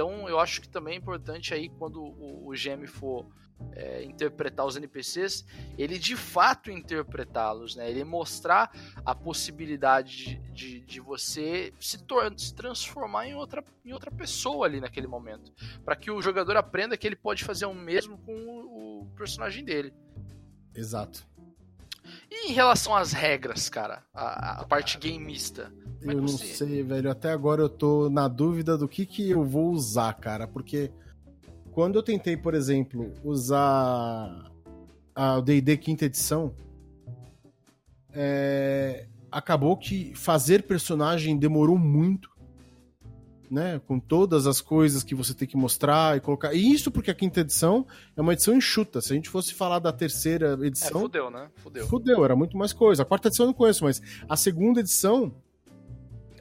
Então 0.00 0.26
eu 0.26 0.40
acho 0.40 0.62
que 0.62 0.68
também 0.68 0.94
é 0.94 0.96
importante 0.96 1.52
aí 1.52 1.68
quando 1.68 2.02
o, 2.02 2.48
o 2.48 2.52
GM 2.52 2.86
for 2.86 3.26
é, 3.72 4.02
interpretar 4.02 4.64
os 4.64 4.74
NPCs, 4.74 5.44
ele 5.76 5.98
de 5.98 6.16
fato 6.16 6.70
interpretá-los, 6.70 7.76
né? 7.76 7.90
Ele 7.90 8.02
mostrar 8.02 8.72
a 9.04 9.14
possibilidade 9.14 10.36
de, 10.36 10.52
de, 10.52 10.80
de 10.80 11.00
você 11.00 11.74
se, 11.78 11.98
se 12.38 12.54
transformar 12.54 13.26
em 13.26 13.34
outra, 13.34 13.62
em 13.84 13.92
outra 13.92 14.10
pessoa 14.10 14.64
ali 14.64 14.80
naquele 14.80 15.06
momento, 15.06 15.52
para 15.84 15.94
que 15.94 16.10
o 16.10 16.22
jogador 16.22 16.56
aprenda 16.56 16.96
que 16.96 17.06
ele 17.06 17.16
pode 17.16 17.44
fazer 17.44 17.66
o 17.66 17.74
mesmo 17.74 18.16
com 18.16 18.32
o, 18.32 19.02
o 19.02 19.06
personagem 19.14 19.62
dele. 19.62 19.92
Exato. 20.74 21.28
E 22.30 22.50
em 22.50 22.52
relação 22.52 22.94
às 22.94 23.12
regras, 23.12 23.68
cara, 23.68 24.04
a, 24.14 24.60
a 24.60 24.64
parte 24.64 24.96
gameista? 24.98 25.72
É 26.02 26.12
eu 26.12 26.20
não 26.22 26.28
você... 26.28 26.46
sei, 26.46 26.82
velho. 26.82 27.10
Até 27.10 27.30
agora 27.32 27.60
eu 27.60 27.68
tô 27.68 28.08
na 28.08 28.28
dúvida 28.28 28.78
do 28.78 28.88
que, 28.88 29.04
que 29.04 29.30
eu 29.30 29.44
vou 29.44 29.70
usar, 29.70 30.12
cara, 30.14 30.46
porque 30.46 30.92
quando 31.72 31.96
eu 31.96 32.02
tentei, 32.02 32.36
por 32.36 32.54
exemplo, 32.54 33.12
usar 33.24 34.50
a 35.14 35.40
D&D 35.40 35.76
quinta 35.76 36.04
edição, 36.04 36.54
é... 38.12 39.06
acabou 39.30 39.76
que 39.76 40.14
fazer 40.14 40.62
personagem 40.62 41.36
demorou 41.36 41.78
muito, 41.78 42.30
né? 43.50 43.80
Com 43.86 43.98
todas 43.98 44.46
as 44.46 44.60
coisas 44.60 45.02
que 45.02 45.14
você 45.14 45.34
tem 45.34 45.48
que 45.48 45.56
mostrar 45.56 46.16
e 46.16 46.20
colocar. 46.20 46.54
E 46.54 46.72
isso 46.72 46.90
porque 46.90 47.10
a 47.10 47.14
quinta 47.14 47.40
edição 47.40 47.84
é 48.16 48.20
uma 48.20 48.32
edição 48.32 48.54
enxuta. 48.54 49.00
Se 49.00 49.12
a 49.12 49.16
gente 49.16 49.28
fosse 49.28 49.52
falar 49.52 49.80
da 49.80 49.92
terceira 49.92 50.56
edição. 50.62 51.00
É, 51.00 51.02
fudeu, 51.02 51.30
né? 51.30 51.50
Fudeu. 51.56 51.86
Fudeu, 51.86 52.24
era 52.24 52.36
muito 52.36 52.56
mais 52.56 52.72
coisa. 52.72 53.02
A 53.02 53.06
quarta 53.06 53.28
edição 53.28 53.44
eu 53.44 53.48
não 53.48 53.54
conheço, 53.54 53.84
mas 53.84 54.00
a 54.28 54.36
segunda 54.36 54.80
edição. 54.80 55.34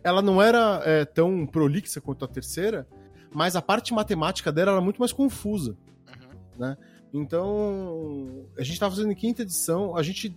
Ela 0.01 0.22
não 0.22 0.42
era 0.42 0.82
é, 0.86 1.04
tão 1.04 1.46
prolixa 1.46 2.00
quanto 2.00 2.24
a 2.24 2.28
terceira, 2.28 2.88
mas 3.34 3.58
a 3.58 3.62
parte 3.62 3.94
matemática 3.94 4.50
dela 4.50 4.72
era 4.72 4.82
muito 4.82 4.98
mais 4.98 5.12
confusa, 5.12 5.75
uhum. 6.08 6.38
né? 6.58 6.78
Então, 7.13 8.46
a 8.58 8.62
gente 8.62 8.74
estava 8.74 8.96
fazendo 8.96 9.12
em 9.12 9.16
quinta 9.16 9.42
edição, 9.42 9.98
a 9.98 10.01
gente 10.01 10.34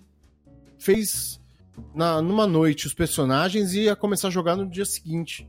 fez 0.79 1.41
na, 1.95 2.21
numa 2.21 2.47
noite 2.47 2.88
os 2.88 2.95
personagens 2.95 3.73
e 3.73 3.83
ia 3.83 3.95
começar 3.95 4.29
a 4.29 4.31
jogar 4.33 4.57
no 4.57 4.69
dia 4.69 4.85
seguinte. 4.85 5.49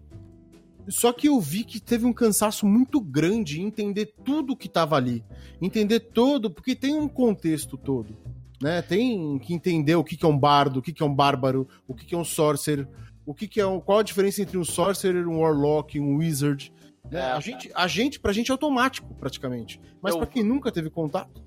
Só 0.87 1.13
que 1.13 1.27
eu 1.27 1.39
vi 1.39 1.63
que 1.63 1.79
teve 1.79 2.05
um 2.05 2.13
cansaço 2.13 2.65
muito 2.65 2.99
grande 2.99 3.61
em 3.61 3.65
entender 3.65 4.13
tudo 4.23 4.55
que 4.55 4.67
estava 4.67 4.95
ali. 4.95 5.23
Entender 5.61 5.99
todo, 5.99 6.51
porque 6.51 6.75
tem 6.75 6.95
um 6.95 7.07
contexto 7.07 7.77
todo. 7.77 8.17
Né? 8.61 8.81
Tem 8.81 9.39
que 9.39 9.53
entender 9.53 9.95
o 9.95 10.03
que, 10.03 10.15
que 10.17 10.25
é 10.25 10.27
um 10.27 10.37
bardo, 10.37 10.79
o 10.79 10.81
que, 10.81 10.93
que 10.93 11.03
é 11.03 11.05
um 11.05 11.13
bárbaro, 11.13 11.67
o 11.87 11.93
que, 11.93 12.05
que 12.05 12.15
é 12.15 12.17
um 12.17 12.23
sorcerer, 12.23 12.87
o 13.25 13.33
que, 13.33 13.47
que 13.47 13.59
é 13.59 13.65
um, 13.65 13.79
qual 13.79 13.99
a 13.99 14.03
diferença 14.03 14.41
entre 14.41 14.57
um 14.57 14.63
sorcerer, 14.63 15.27
um 15.27 15.39
warlock, 15.39 15.99
um 15.99 16.17
wizard. 16.17 16.71
Né? 17.09 17.19
É, 17.19 17.31
a, 17.31 17.39
gente, 17.39 17.71
a 17.73 17.87
gente, 17.87 18.19
pra 18.19 18.33
gente 18.33 18.51
é 18.51 18.53
automático, 18.53 19.13
praticamente. 19.15 19.79
Mas 20.01 20.13
eu... 20.13 20.19
para 20.19 20.27
quem 20.27 20.43
nunca 20.43 20.71
teve 20.71 20.89
contato. 20.89 21.41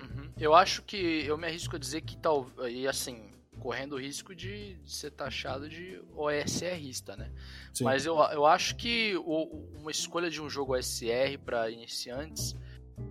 Uhum. 0.00 0.30
Eu 0.38 0.54
acho 0.54 0.82
que 0.82 0.96
eu 1.26 1.36
me 1.38 1.46
arrisco 1.46 1.76
a 1.76 1.78
dizer 1.78 2.02
que 2.02 2.16
tal. 2.16 2.46
E 2.68 2.86
assim, 2.86 3.22
correndo 3.58 3.94
o 3.94 4.00
risco 4.00 4.34
de, 4.34 4.78
ser 4.84 5.10
taxado 5.10 5.68
de 5.68 6.00
OSRista, 6.14 7.16
né? 7.16 7.32
Sim. 7.72 7.84
Mas 7.84 8.06
eu, 8.06 8.16
eu 8.32 8.46
acho 8.46 8.76
que 8.76 9.16
o, 9.16 9.66
uma 9.78 9.90
escolha 9.90 10.30
de 10.30 10.40
um 10.40 10.48
jogo 10.48 10.76
OSR 10.76 11.38
para 11.44 11.70
iniciantes 11.70 12.54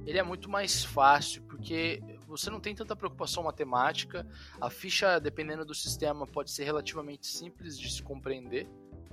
ele 0.06 0.18
é 0.18 0.24
muito 0.24 0.50
mais 0.50 0.84
fácil, 0.84 1.42
porque 1.44 2.02
você 2.28 2.50
não 2.50 2.60
tem 2.60 2.76
tanta 2.76 2.96
preocupação 2.96 3.44
matemática, 3.44 4.28
a 4.60 4.70
ficha, 4.70 5.20
dependendo 5.20 5.66
do 5.66 5.74
sistema, 5.74 6.26
pode 6.26 6.52
ser 6.52 6.64
relativamente 6.64 7.28
simples 7.28 7.78
de 7.78 7.92
se 7.92 8.02
compreender. 8.02 8.68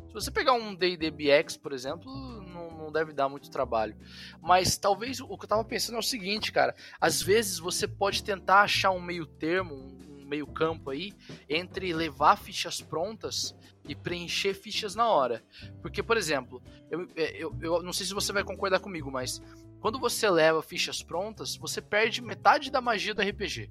Se 0.08 0.14
você 0.14 0.30
pegar 0.30 0.52
um 0.52 0.74
D&D 0.74 1.10
BX, 1.10 1.56
por 1.56 1.72
exemplo, 1.72 2.12
não, 2.42 2.70
não, 2.70 2.92
deve 2.92 3.14
dar 3.14 3.30
muito 3.30 3.50
trabalho. 3.50 3.96
Mas 4.42 4.76
talvez 4.76 5.20
o 5.20 5.38
que 5.38 5.44
eu 5.44 5.48
tava 5.48 5.64
pensando 5.64 5.96
é 5.96 5.98
o 5.98 6.02
seguinte, 6.02 6.52
cara. 6.52 6.74
Às 7.00 7.22
vezes 7.22 7.58
você 7.58 7.88
pode 7.88 8.22
tentar 8.22 8.60
achar 8.60 8.90
um 8.90 9.00
meio 9.00 9.24
termo, 9.24 9.74
um 9.74 10.11
meio 10.32 10.46
campo 10.46 10.88
aí, 10.88 11.12
entre 11.48 11.92
levar 11.92 12.36
fichas 12.36 12.80
prontas 12.80 13.54
e 13.86 13.94
preencher 13.94 14.54
fichas 14.54 14.94
na 14.94 15.06
hora. 15.06 15.42
Porque, 15.82 16.02
por 16.02 16.16
exemplo, 16.16 16.62
eu, 16.90 17.06
é, 17.14 17.36
eu, 17.36 17.54
eu 17.60 17.82
não 17.82 17.92
sei 17.92 18.06
se 18.06 18.14
você 18.14 18.32
vai 18.32 18.42
concordar 18.42 18.80
comigo, 18.80 19.10
mas 19.10 19.42
quando 19.78 19.98
você 19.98 20.30
leva 20.30 20.62
fichas 20.62 21.02
prontas, 21.02 21.54
você 21.56 21.82
perde 21.82 22.22
metade 22.22 22.70
da 22.70 22.80
magia 22.80 23.12
do 23.12 23.20
RPG. 23.20 23.68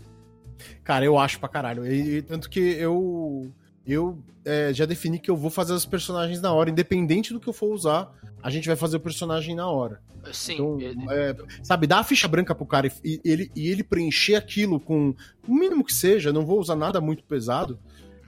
Cara, 0.83 1.03
eu 1.03 1.17
acho 1.17 1.39
pra 1.39 1.49
caralho. 1.49 1.91
E, 1.91 2.21
tanto 2.21 2.47
que 2.47 2.59
eu 2.59 3.51
eu 3.85 4.17
é, 4.45 4.73
já 4.73 4.85
defini 4.85 5.19
que 5.19 5.29
eu 5.29 5.35
vou 5.35 5.49
fazer 5.49 5.73
os 5.73 5.85
personagens 5.85 6.41
na 6.41 6.53
hora, 6.53 6.69
independente 6.69 7.33
do 7.33 7.39
que 7.39 7.47
eu 7.47 7.53
for 7.53 7.73
usar, 7.73 8.11
a 8.41 8.49
gente 8.49 8.67
vai 8.67 8.75
fazer 8.75 8.97
o 8.97 8.99
personagem 8.99 9.55
na 9.55 9.69
hora. 9.69 10.01
Sim. 10.31 10.53
Então, 10.53 10.79
ele... 10.79 11.05
é, 11.09 11.35
sabe, 11.63 11.87
dá 11.87 11.99
a 11.99 12.03
ficha 12.03 12.27
branca 12.27 12.53
pro 12.53 12.65
cara 12.65 12.87
e, 12.87 12.91
e, 13.03 13.21
ele, 13.23 13.51
e 13.55 13.67
ele 13.69 13.83
preencher 13.83 14.35
aquilo 14.35 14.79
com 14.79 15.15
o 15.47 15.53
mínimo 15.53 15.83
que 15.83 15.93
seja, 15.93 16.31
não 16.31 16.45
vou 16.45 16.59
usar 16.59 16.75
nada 16.75 17.01
muito 17.01 17.23
pesado. 17.23 17.79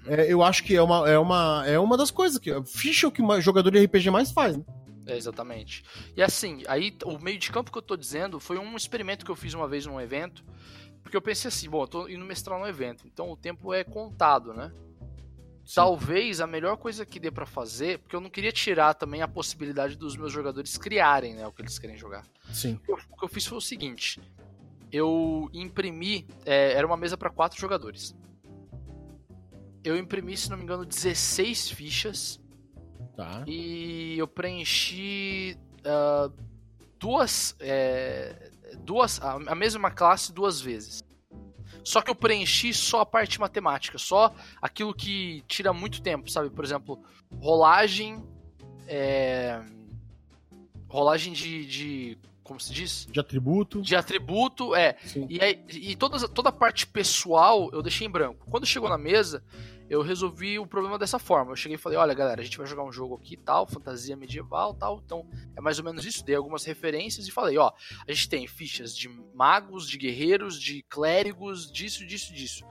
É, 0.05 0.31
eu 0.31 0.43
acho 0.43 0.63
que 0.63 0.75
é 0.75 0.81
uma, 0.81 1.09
é, 1.09 1.17
uma, 1.17 1.63
é 1.65 1.79
uma 1.79 1.95
das 1.95 2.11
coisas 2.11 2.37
que. 2.37 2.51
Ficha 2.65 3.05
é 3.05 3.09
o 3.09 3.11
que 3.11 3.21
o 3.21 3.41
jogador 3.41 3.71
de 3.71 3.83
RPG 3.85 4.09
mais 4.09 4.31
faz, 4.31 4.57
né? 4.57 4.63
É, 5.05 5.17
exatamente. 5.17 5.83
E 6.15 6.21
assim, 6.21 6.63
aí 6.67 6.95
o 7.05 7.17
meio 7.19 7.37
de 7.37 7.51
campo 7.51 7.71
que 7.71 7.77
eu 7.77 7.81
tô 7.81 7.95
dizendo 7.95 8.39
foi 8.39 8.57
um 8.57 8.75
experimento 8.75 9.23
que 9.23 9.31
eu 9.31 9.35
fiz 9.35 9.53
uma 9.53 9.67
vez 9.67 9.85
num 9.85 9.99
evento. 9.99 10.43
Porque 11.01 11.17
eu 11.17 11.21
pensei 11.21 11.49
assim, 11.49 11.69
bom, 11.69 11.83
eu 11.83 11.87
tô 11.87 12.07
indo 12.07 12.23
mestrar 12.23 12.57
no 12.57 12.65
evento, 12.65 13.05
então 13.05 13.29
o 13.29 13.35
tempo 13.35 13.73
é 13.73 13.83
contado, 13.83 14.53
né? 14.53 14.71
Sim. 15.65 15.75
Talvez 15.75 16.41
a 16.41 16.47
melhor 16.47 16.75
coisa 16.77 17.05
que 17.05 17.19
dê 17.19 17.31
para 17.31 17.45
fazer, 17.45 17.99
porque 17.99 18.15
eu 18.15 18.19
não 18.19 18.29
queria 18.29 18.51
tirar 18.51 18.93
também 18.93 19.21
a 19.21 19.27
possibilidade 19.27 19.95
dos 19.95 20.17
meus 20.17 20.31
jogadores 20.31 20.77
criarem 20.77 21.35
né, 21.35 21.47
o 21.47 21.51
que 21.51 21.61
eles 21.61 21.79
querem 21.79 21.97
jogar. 21.97 22.25
Sim. 22.51 22.79
O, 22.87 22.93
o 22.93 23.17
que 23.17 23.23
eu 23.23 23.29
fiz 23.29 23.45
foi 23.45 23.57
o 23.57 23.61
seguinte: 23.61 24.21
eu 24.93 25.49
imprimi. 25.51 26.27
É, 26.45 26.73
era 26.73 26.85
uma 26.85 26.95
mesa 26.95 27.17
para 27.17 27.31
quatro 27.31 27.59
jogadores. 27.59 28.15
Eu 29.83 29.97
imprimi, 29.97 30.37
se 30.37 30.49
não 30.49 30.57
me 30.57 30.63
engano, 30.63 30.85
16 30.85 31.71
fichas. 31.71 32.39
Tá. 33.15 33.43
E 33.47 34.17
eu 34.17 34.27
preenchi 34.27 35.57
uh, 35.79 36.31
duas. 36.99 37.55
É, 37.59 38.51
duas 38.79 39.19
a 39.21 39.55
mesma 39.55 39.89
classe 39.89 40.31
duas 40.31 40.61
vezes. 40.61 41.02
Só 41.83 42.01
que 42.01 42.09
eu 42.09 42.15
preenchi 42.15 42.73
só 42.73 43.01
a 43.01 43.05
parte 43.05 43.39
matemática, 43.39 43.97
só 43.97 44.33
aquilo 44.61 44.93
que 44.93 45.43
tira 45.47 45.73
muito 45.73 46.01
tempo, 46.01 46.29
sabe? 46.29 46.49
Por 46.49 46.63
exemplo, 46.63 47.03
rolagem. 47.39 48.23
É... 48.87 49.61
Rolagem 50.87 51.33
de, 51.33 51.65
de 51.65 52.17
como 52.43 52.59
se 52.59 52.73
diz? 52.73 53.07
De 53.09 53.19
atributo. 53.19 53.81
De 53.81 53.95
atributo, 53.95 54.75
é. 54.75 54.97
Sim. 55.05 55.25
E, 55.29 55.41
aí, 55.41 55.63
e 55.71 55.95
todas, 55.95 56.27
toda 56.29 56.49
a 56.49 56.51
parte 56.51 56.85
pessoal 56.85 57.69
eu 57.71 57.81
deixei 57.81 58.05
em 58.05 58.09
branco. 58.09 58.45
Quando 58.49 58.65
chegou 58.65 58.89
na 58.89 58.97
mesa, 58.97 59.43
eu 59.93 60.01
resolvi 60.01 60.57
o 60.57 60.65
problema 60.65 60.97
dessa 60.97 61.19
forma. 61.19 61.51
Eu 61.51 61.55
cheguei 61.55 61.75
e 61.75 61.79
falei, 61.79 61.99
olha 61.99 62.15
galera, 62.15 62.41
a 62.41 62.43
gente 62.43 62.57
vai 62.57 62.65
jogar 62.65 62.83
um 62.83 62.91
jogo 62.91 63.15
aqui 63.15 63.37
tal, 63.37 63.67
fantasia 63.67 64.17
medieval 64.17 64.73
tal, 64.73 64.99
então 65.05 65.29
é 65.55 65.61
mais 65.61 65.77
ou 65.77 65.85
menos 65.85 66.03
isso. 66.03 66.25
Dei 66.25 66.35
algumas 66.35 66.65
referências 66.65 67.27
e 67.27 67.31
falei, 67.31 67.59
ó, 67.59 67.71
a 68.07 68.11
gente 68.11 68.27
tem 68.27 68.47
fichas 68.47 68.97
de 68.97 69.07
magos, 69.35 69.87
de 69.87 69.99
guerreiros, 69.99 70.59
de 70.59 70.81
clérigos, 70.89 71.71
disso, 71.71 72.05
disso, 72.07 72.33
disso. 72.33 72.65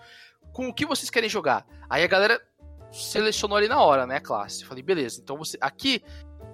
Com 0.52 0.68
o 0.68 0.74
que 0.74 0.84
vocês 0.84 1.10
querem 1.10 1.30
jogar? 1.30 1.64
Aí 1.88 2.02
a 2.02 2.08
galera 2.08 2.44
selecionou 2.90 3.56
ali 3.56 3.68
na 3.68 3.80
hora, 3.80 4.04
né, 4.04 4.18
classe. 4.18 4.64
Falei, 4.64 4.82
beleza, 4.82 5.20
então 5.22 5.36
você. 5.36 5.56
Aqui 5.60 6.02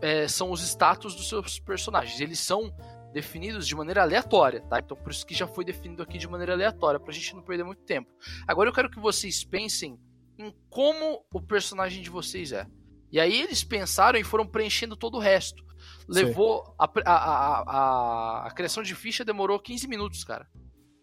é, 0.02 0.28
são 0.28 0.50
os 0.50 0.60
status 0.60 1.14
dos 1.14 1.30
seus 1.30 1.58
personagens. 1.58 2.20
Eles 2.20 2.40
são 2.40 2.70
definidos 3.10 3.66
de 3.66 3.74
maneira 3.74 4.02
aleatória, 4.02 4.60
tá? 4.60 4.80
Então 4.80 4.94
por 4.98 5.10
isso 5.10 5.26
que 5.26 5.34
já 5.34 5.46
foi 5.46 5.64
definido 5.64 6.02
aqui 6.02 6.18
de 6.18 6.28
maneira 6.28 6.52
aleatória, 6.52 7.00
pra 7.00 7.10
gente 7.10 7.34
não 7.34 7.42
perder 7.42 7.64
muito 7.64 7.82
tempo. 7.84 8.10
Agora 8.46 8.68
eu 8.68 8.72
quero 8.74 8.90
que 8.90 9.00
vocês 9.00 9.42
pensem 9.42 9.98
em 10.38 10.54
como 10.70 11.24
o 11.32 11.42
personagem 11.42 12.02
de 12.02 12.10
vocês 12.10 12.52
é. 12.52 12.66
E 13.10 13.18
aí 13.18 13.40
eles 13.40 13.64
pensaram 13.64 14.18
e 14.18 14.24
foram 14.24 14.46
preenchendo 14.46 14.96
todo 14.96 15.16
o 15.16 15.20
resto. 15.20 15.64
Levou. 16.08 16.74
A, 16.78 16.90
a, 17.04 17.12
a, 17.12 18.46
a, 18.46 18.50
criação 18.50 18.82
de 18.82 18.94
ficha 18.94 19.24
demorou 19.24 19.58
15 19.58 19.88
minutos, 19.88 20.24
cara. 20.24 20.46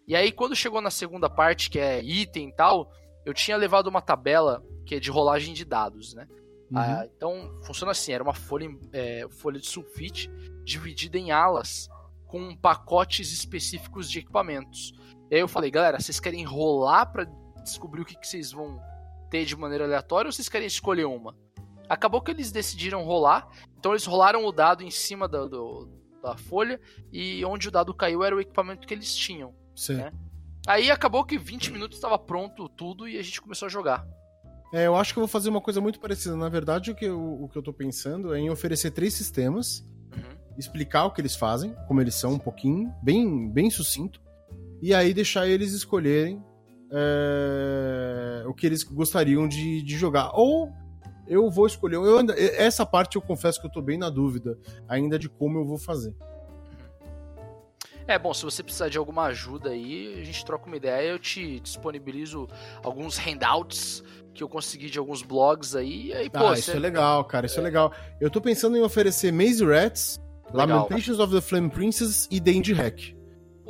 E 0.07 0.15
aí, 0.15 0.31
quando 0.31 0.55
chegou 0.55 0.81
na 0.81 0.91
segunda 0.91 1.29
parte, 1.29 1.69
que 1.69 1.79
é 1.79 2.03
item 2.03 2.49
e 2.49 2.53
tal, 2.53 2.91
eu 3.25 3.33
tinha 3.33 3.57
levado 3.57 3.87
uma 3.87 4.01
tabela 4.01 4.63
que 4.85 4.95
é 4.95 4.99
de 4.99 5.09
rolagem 5.09 5.53
de 5.53 5.65
dados, 5.65 6.13
né? 6.13 6.27
Uhum. 6.71 6.77
Ah, 6.77 7.07
então, 7.15 7.59
funciona 7.63 7.91
assim: 7.91 8.11
era 8.11 8.23
uma 8.23 8.33
folha, 8.33 8.69
é, 8.93 9.27
folha 9.29 9.59
de 9.59 9.67
sulfite 9.67 10.29
dividida 10.63 11.17
em 11.17 11.31
alas 11.31 11.87
com 12.27 12.55
pacotes 12.55 13.31
específicos 13.31 14.09
de 14.09 14.19
equipamentos. 14.19 14.93
E 15.29 15.35
aí 15.35 15.41
eu 15.41 15.47
falei, 15.47 15.71
galera, 15.71 15.99
vocês 15.99 16.19
querem 16.19 16.43
rolar 16.43 17.05
para 17.07 17.25
descobrir 17.63 18.01
o 18.01 18.05
que, 18.05 18.15
que 18.15 18.27
vocês 18.27 18.51
vão 18.51 18.79
ter 19.29 19.45
de 19.45 19.55
maneira 19.55 19.83
aleatória 19.85 20.27
ou 20.27 20.31
vocês 20.31 20.49
querem 20.49 20.67
escolher 20.67 21.05
uma? 21.05 21.35
Acabou 21.87 22.21
que 22.21 22.31
eles 22.31 22.51
decidiram 22.51 23.03
rolar, 23.03 23.47
então 23.77 23.91
eles 23.91 24.05
rolaram 24.05 24.45
o 24.45 24.51
dado 24.51 24.83
em 24.83 24.89
cima 24.89 25.27
da, 25.27 25.45
do, 25.45 25.87
da 26.21 26.35
folha 26.35 26.79
e 27.11 27.43
onde 27.45 27.67
o 27.67 27.71
dado 27.71 27.93
caiu 27.93 28.23
era 28.23 28.35
o 28.35 28.41
equipamento 28.41 28.87
que 28.87 28.93
eles 28.93 29.15
tinham. 29.15 29.53
Sim. 29.75 30.01
É. 30.01 30.11
Aí 30.67 30.89
acabou 30.89 31.23
que 31.23 31.37
20 31.37 31.71
minutos 31.71 31.97
estava 31.97 32.17
pronto 32.17 32.67
tudo 32.67 33.07
e 33.07 33.19
a 33.19 33.21
gente 33.21 33.39
começou 33.39 33.67
a 33.67 33.69
jogar. 33.69 34.07
É, 34.73 34.87
eu 34.87 34.95
acho 34.95 35.13
que 35.13 35.19
eu 35.19 35.21
vou 35.21 35.27
fazer 35.27 35.49
uma 35.49 35.61
coisa 35.61 35.79
muito 35.79 35.99
parecida. 35.99 36.35
Na 36.35 36.49
verdade, 36.49 36.89
o 36.89 36.95
que 36.95 37.05
eu, 37.05 37.19
o 37.43 37.47
que 37.47 37.57
eu 37.57 37.61
tô 37.61 37.71
pensando 37.71 38.33
é 38.33 38.39
em 38.39 38.49
oferecer 38.49 38.91
três 38.91 39.13
sistemas, 39.13 39.85
Uhum. 40.15 40.37
explicar 40.57 41.05
o 41.05 41.11
que 41.11 41.21
eles 41.21 41.35
fazem, 41.35 41.75
como 41.87 42.01
eles 42.01 42.15
são 42.15 42.33
um 42.33 42.39
pouquinho, 42.39 42.91
bem, 43.03 43.47
bem 43.49 43.69
sucinto, 43.69 44.19
e 44.81 44.93
aí 44.93 45.13
deixar 45.13 45.47
eles 45.47 45.71
escolherem 45.73 46.43
é, 46.95 48.43
o 48.47 48.53
que 48.53 48.65
eles 48.65 48.83
gostariam 48.83 49.47
de, 49.47 49.81
de 49.81 49.97
jogar. 49.97 50.31
Ou 50.33 50.71
eu 51.27 51.49
vou 51.49 51.67
escolher. 51.67 51.95
Eu 51.97 52.19
ainda- 52.19 52.33
essa 52.39 52.85
parte 52.85 53.15
eu 53.15 53.21
confesso 53.21 53.59
que 53.59 53.67
eu 53.67 53.71
tô 53.71 53.81
bem 53.81 53.97
na 53.97 54.09
dúvida 54.09 54.57
ainda 54.87 55.17
de 55.19 55.27
como 55.27 55.59
eu 55.59 55.65
vou 55.65 55.77
fazer. 55.77 56.15
É, 58.07 58.19
bom, 58.19 58.31
se 58.33 58.43
você 58.43 58.61
precisar 58.61 58.87
de 58.87 58.97
alguma 58.99 59.23
ajuda 59.23 59.71
aí, 59.71 60.19
a 60.21 60.23
gente 60.23 60.45
troca 60.45 60.67
uma 60.67 60.77
ideia, 60.77 61.09
eu 61.09 61.17
te 61.17 61.59
disponibilizo 61.59 62.47
alguns 62.83 63.17
handouts 63.17 64.03
que 64.31 64.43
eu 64.43 64.49
consegui 64.49 64.89
de 64.91 64.99
alguns 64.99 65.23
blogs 65.23 65.75
aí, 65.75 66.07
e 66.09 66.13
aí, 66.13 66.29
pô, 66.29 66.37
ah, 66.39 66.49
você- 66.55 66.59
isso 66.59 66.71
é 66.71 66.79
legal, 66.79 67.23
cara, 67.25 67.47
isso 67.47 67.59
é 67.59 67.63
legal. 67.63 67.91
Eu 68.21 68.29
tô 68.29 68.39
pensando 68.39 68.77
em 68.77 68.81
oferecer 68.81 69.31
Maze 69.33 69.65
Rats, 69.65 70.21
Legal. 70.53 70.83
Lamentations 70.83 71.17
of 71.19 71.33
the 71.33 71.41
Flame 71.41 71.69
Princess 71.69 72.27
e 72.29 72.39
Dandy 72.39 72.73
Hack. 72.73 73.15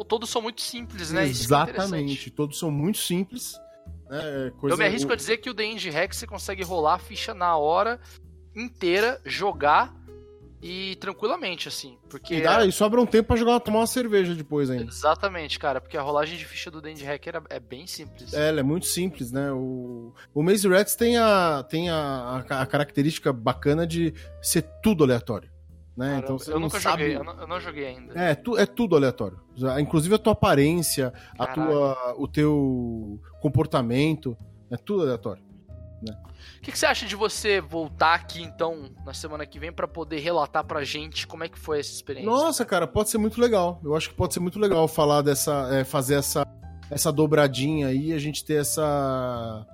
Todos 0.04 0.30
são 0.30 0.42
muito 0.42 0.62
simples, 0.62 1.12
né? 1.12 1.24
É 1.26 1.30
Exatamente. 1.30 2.02
interessante. 2.04 2.32
Todos 2.32 2.60
são 2.60 2.70
muito 2.72 2.98
simples. 2.98 3.58
né, 4.10 4.52
coisa- 4.60 4.74
Eu 4.74 4.78
me 4.78 4.86
arrisco 4.86 5.12
a 5.14 5.16
dizer 5.16 5.38
que 5.38 5.50
o 5.50 5.54
The 5.54 5.66
Indie 5.66 5.90
Hack 5.90 6.14
você 6.14 6.28
consegue 6.28 6.64
rolar 6.64 6.96
a 6.96 7.00
ficha 7.00 7.34
na 7.34 7.56
hora 7.58 8.00
inteira, 8.56 9.20
jogar 9.26 9.94
e 10.62 10.96
tranquilamente, 10.96 11.68
assim. 11.68 11.98
Porque. 12.10 12.36
E, 12.36 12.42
dá, 12.42 12.66
e 12.66 12.72
sobra 12.72 13.00
um 13.02 13.06
tempo 13.06 13.28
pra 13.28 13.36
jogar, 13.36 13.60
tomar 13.60 13.80
uma 13.80 13.88
cerveja 13.88 14.34
depois 14.34 14.70
ainda. 14.70 14.86
Exatamente, 14.90 15.60
cara, 15.60 15.80
porque 15.82 15.98
a 15.98 16.02
rolagem 16.02 16.38
de 16.38 16.46
ficha 16.46 16.72
do 16.72 16.82
The 16.82 16.92
Indie 16.92 17.04
Hack 17.06 17.28
era, 17.28 17.44
é 17.50 17.60
bem 17.60 17.86
simples. 17.88 18.34
É, 18.34 18.50
ela 18.50 18.60
é 18.62 18.64
muito 18.64 18.86
simples, 18.86 19.32
né? 19.32 19.52
O, 19.52 20.14
o 20.34 20.42
Maze 20.44 20.68
Rats 20.68 20.96
tem, 20.96 21.18
a, 21.18 21.64
tem 21.70 21.90
a, 21.90 22.44
a, 22.50 22.62
a 22.62 22.66
característica 22.66 23.32
bacana 23.34 23.86
de 23.86 24.14
ser 24.42 24.64
tudo 24.82 25.04
aleatório. 25.04 25.50
Né? 25.96 26.08
Caramba, 26.08 26.24
então 26.24 26.38
você 26.38 26.50
eu 26.52 26.56
não 26.56 26.62
nunca 26.62 26.80
sabe... 26.80 27.04
joguei, 27.04 27.18
eu 27.18 27.24
não, 27.24 27.42
eu 27.42 27.48
não 27.48 27.60
joguei 27.60 27.88
ainda. 27.88 28.20
É, 28.20 28.36
tu, 28.36 28.58
é 28.58 28.66
tudo 28.66 28.96
aleatório. 28.96 29.40
Inclusive 29.80 30.16
a 30.16 30.20
tua 30.20 30.34
aparência, 30.34 31.14
a 31.40 31.48
Caralho. 31.48 31.72
tua, 31.72 32.16
o 32.18 32.28
teu 32.28 33.20
comportamento, 33.42 34.38
é 34.70 34.76
tudo 34.76 35.04
aleatório. 35.04 35.46
O 36.58 36.62
que, 36.62 36.72
que 36.72 36.80
você 36.80 36.86
acha 36.86 37.06
de 37.06 37.16
você 37.16 37.62
voltar 37.62 38.16
aqui, 38.16 38.42
então, 38.42 38.90
na 39.06 39.14
semana 39.14 39.46
que 39.46 39.60
vem, 39.60 39.72
pra 39.72 39.88
poder 39.88 40.20
relatar 40.20 40.64
pra 40.64 40.84
gente 40.84 41.28
como 41.28 41.44
é 41.44 41.50
que 41.50 41.58
foi 41.58 41.80
essa 41.80 41.92
experiência? 41.92 42.30
Nossa, 42.30 42.66
cara, 42.66 42.88
pode 42.88 43.10
ser 43.10 43.18
muito 43.18 43.40
legal. 43.40 43.80
Eu 43.84 43.96
acho 43.96 44.10
que 44.10 44.16
pode 44.16 44.34
ser 44.34 44.40
muito 44.40 44.60
legal 44.60 44.88
falar 44.88 45.22
dessa. 45.22 45.70
é, 45.72 45.84
fazer 45.84 46.16
essa, 46.16 46.46
essa 46.90 47.12
dobradinha 47.12 47.88
aí, 47.88 48.14
a 48.14 48.20
gente 48.20 48.44
ter 48.44 48.56
essa. 48.62 49.66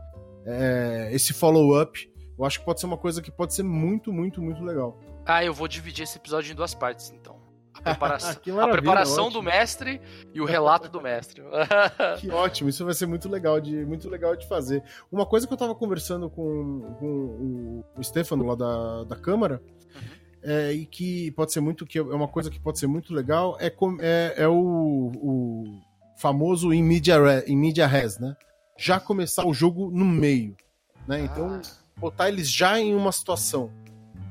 é, 0.46 1.10
esse 1.12 1.34
follow-up. 1.34 2.10
Eu 2.38 2.46
acho 2.46 2.60
que 2.60 2.66
pode 2.66 2.80
ser 2.80 2.88
uma 2.88 2.98
coisa 2.98 3.22
que 3.22 3.32
pode 3.32 3.54
ser 3.54 3.64
muito, 3.64 4.12
muito, 4.12 4.42
muito 4.42 4.64
legal. 4.64 5.00
Ah, 5.26 5.44
eu 5.44 5.54
vou 5.54 5.68
dividir 5.68 6.04
esse 6.04 6.18
episódio 6.18 6.52
em 6.52 6.56
duas 6.56 6.74
partes, 6.74 7.12
então. 7.12 7.40
A 7.74 7.82
preparação, 7.96 8.60
a 8.62 8.68
preparação 8.68 9.26
ótimo. 9.26 9.42
do 9.42 9.44
mestre 9.44 10.02
e 10.34 10.42
o 10.42 10.46
relato 10.46 10.90
do 10.90 11.02
mestre. 11.02 11.42
Que 12.20 12.30
ótimo, 12.30 12.70
isso 12.70 12.84
vai 12.86 12.94
ser 12.94 13.06
muito 13.08 13.28
legal 13.30 13.60
de, 13.60 13.86
muito 13.86 14.10
legal 14.10 14.36
de 14.36 14.48
fazer. 14.48 14.84
Uma 15.12 15.26
coisa 15.26 15.48
que 15.48 15.54
eu 15.54 15.58
tava 15.58 15.74
conversando 15.74 16.30
com, 16.30 16.96
com 17.00 17.84
o, 17.98 18.04
Stefano 18.04 18.46
lá 18.46 18.56
da, 18.56 19.04
da 19.06 19.16
Câmara, 19.16 19.62
é, 20.44 20.74
e 20.74 20.86
que 20.86 21.32
pode 21.32 21.54
ser 21.54 21.60
muito, 21.62 21.86
que 21.86 21.98
é 21.98 22.02
uma 22.02 22.28
coisa 22.28 22.50
que 22.52 22.60
pode 22.60 22.78
ser 22.80 22.88
muito 22.88 23.14
legal, 23.14 23.58
é, 23.60 23.68
é, 24.00 24.34
é 24.44 24.48
o, 24.48 25.12
o 25.16 25.82
famoso 26.18 26.74
in 26.74 26.84
media, 26.84 27.20
re- 27.24 27.46
in 27.48 27.56
media 27.58 27.88
res, 27.88 28.20
né? 28.20 28.36
Já 28.78 29.00
começar 29.00 29.46
o 29.46 29.54
jogo 29.54 29.90
no 29.92 30.06
meio, 30.06 30.56
né? 31.08 31.22
Então, 31.24 31.60
Ah. 31.60 31.62
botar 31.98 32.28
eles 32.30 32.52
já 32.52 32.80
em 32.80 32.94
uma 32.96 33.12
situação, 33.12 33.72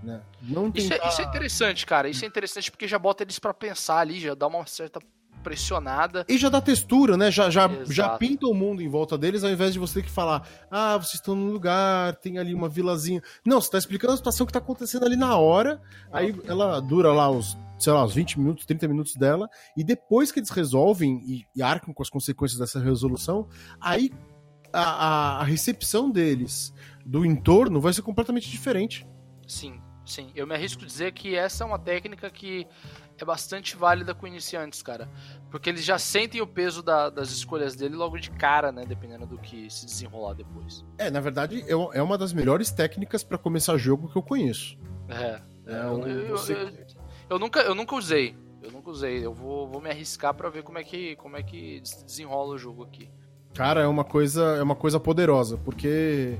né? 0.02 0.22
Não 0.42 0.70
Isso, 0.74 0.88
tentar... 0.88 1.04
é, 1.04 1.08
isso 1.08 1.20
é 1.20 1.24
interessante, 1.24 1.86
cara. 1.86 2.08
Isso 2.08 2.24
é 2.24 2.28
interessante 2.28 2.70
porque 2.70 2.88
já 2.88 2.98
bota 2.98 3.22
eles 3.22 3.38
pra 3.38 3.52
pensar 3.52 3.98
ali, 3.98 4.20
já 4.20 4.34
dá 4.34 4.46
uma 4.46 4.66
certa 4.66 5.00
pressionada. 5.42 6.24
E 6.28 6.38
já 6.38 6.48
dá 6.48 6.60
textura, 6.60 7.16
né? 7.16 7.30
Já, 7.30 7.50
já, 7.50 7.66
Exato. 7.66 7.92
já 7.92 8.08
pinta 8.10 8.46
o 8.46 8.54
mundo 8.54 8.82
em 8.82 8.88
volta 8.88 9.16
deles, 9.18 9.42
ao 9.42 9.50
invés 9.50 9.72
de 9.72 9.78
você 9.78 10.00
ter 10.00 10.06
que 10.06 10.10
falar, 10.10 10.46
ah, 10.70 10.96
vocês 10.96 11.14
estão 11.14 11.34
num 11.34 11.50
lugar, 11.50 12.14
tem 12.16 12.38
ali 12.38 12.54
uma 12.54 12.68
vilazinha. 12.68 13.22
Não, 13.44 13.60
você 13.60 13.70
tá 13.70 13.78
explicando 13.78 14.14
a 14.14 14.16
situação 14.16 14.46
que 14.46 14.52
tá 14.52 14.58
acontecendo 14.58 15.04
ali 15.04 15.16
na 15.16 15.36
hora, 15.36 15.80
aí 16.12 16.34
ela 16.46 16.80
dura 16.80 17.12
lá 17.12 17.30
os, 17.30 17.56
sei 17.78 17.92
lá, 17.92 18.04
os 18.04 18.14
20 18.14 18.38
minutos, 18.38 18.66
30 18.66 18.88
minutos 18.88 19.14
dela, 19.16 19.48
e 19.76 19.82
depois 19.82 20.30
que 20.30 20.40
eles 20.40 20.50
resolvem 20.50 21.20
e, 21.26 21.44
e 21.56 21.62
arcam 21.62 21.92
com 21.92 22.02
as 22.02 22.10
consequências 22.10 22.58
dessa 22.58 22.78
resolução, 22.78 23.48
aí 23.80 24.10
a, 24.72 24.82
a, 24.82 25.40
a 25.40 25.44
recepção 25.44 26.10
deles 26.10 26.72
do 27.04 27.24
entorno 27.24 27.80
vai 27.80 27.92
ser 27.92 28.02
completamente 28.02 28.50
diferente. 28.50 29.06
Sim, 29.46 29.80
sim. 30.04 30.30
Eu 30.34 30.46
me 30.46 30.54
arrisco 30.54 30.82
a 30.82 30.86
dizer 30.86 31.12
que 31.12 31.34
essa 31.34 31.64
é 31.64 31.66
uma 31.66 31.78
técnica 31.78 32.30
que 32.30 32.66
é 33.18 33.24
bastante 33.24 33.76
válida 33.76 34.14
com 34.14 34.26
iniciantes, 34.26 34.82
cara. 34.82 35.08
Porque 35.50 35.68
eles 35.68 35.84
já 35.84 35.98
sentem 35.98 36.40
o 36.40 36.46
peso 36.46 36.82
da- 36.82 37.10
das 37.10 37.30
escolhas 37.30 37.74
dele 37.76 37.94
logo 37.94 38.18
de 38.18 38.30
cara, 38.30 38.72
né? 38.72 38.84
Dependendo 38.86 39.26
do 39.26 39.36
que 39.38 39.68
se 39.70 39.84
desenrolar 39.84 40.34
depois. 40.34 40.84
É, 40.96 41.10
na 41.10 41.20
verdade, 41.20 41.62
é 41.68 41.76
uma- 41.76 41.94
é 41.94 42.02
uma 42.02 42.16
das 42.16 42.32
melhores 42.32 42.70
técnicas 42.70 43.22
pra 43.22 43.36
começar 43.36 43.76
jogo 43.76 44.08
que 44.08 44.16
eu 44.16 44.22
conheço. 44.22 44.78
É. 45.08 45.40
É, 45.66 45.82
eu, 45.84 45.92
o- 45.94 46.06
eu- 46.08 46.28
você- 46.36 46.54
eu- 46.54 46.70
eu 47.28 47.38
nunca, 47.38 47.60
eu 47.60 47.74
nunca 47.74 47.94
usei. 47.94 48.34
Eu 48.62 48.70
nunca 48.72 48.90
usei. 48.90 49.24
Eu 49.24 49.32
vou, 49.34 49.66
vou 49.68 49.80
me 49.80 49.90
arriscar 49.90 50.34
pra 50.34 50.48
ver 50.50 50.62
como 50.62 50.78
é 50.78 50.84
que, 50.84 51.16
como 51.16 51.36
é 51.36 51.42
que 51.42 51.80
se 51.84 52.04
desenrola 52.04 52.54
o 52.54 52.58
jogo 52.58 52.82
aqui. 52.84 53.10
Cara, 53.54 53.80
é 53.82 53.86
uma 53.86 54.04
coisa, 54.04 54.56
é 54.56 54.62
uma 54.62 54.76
coisa 54.76 54.98
poderosa, 55.00 55.56
porque 55.58 56.38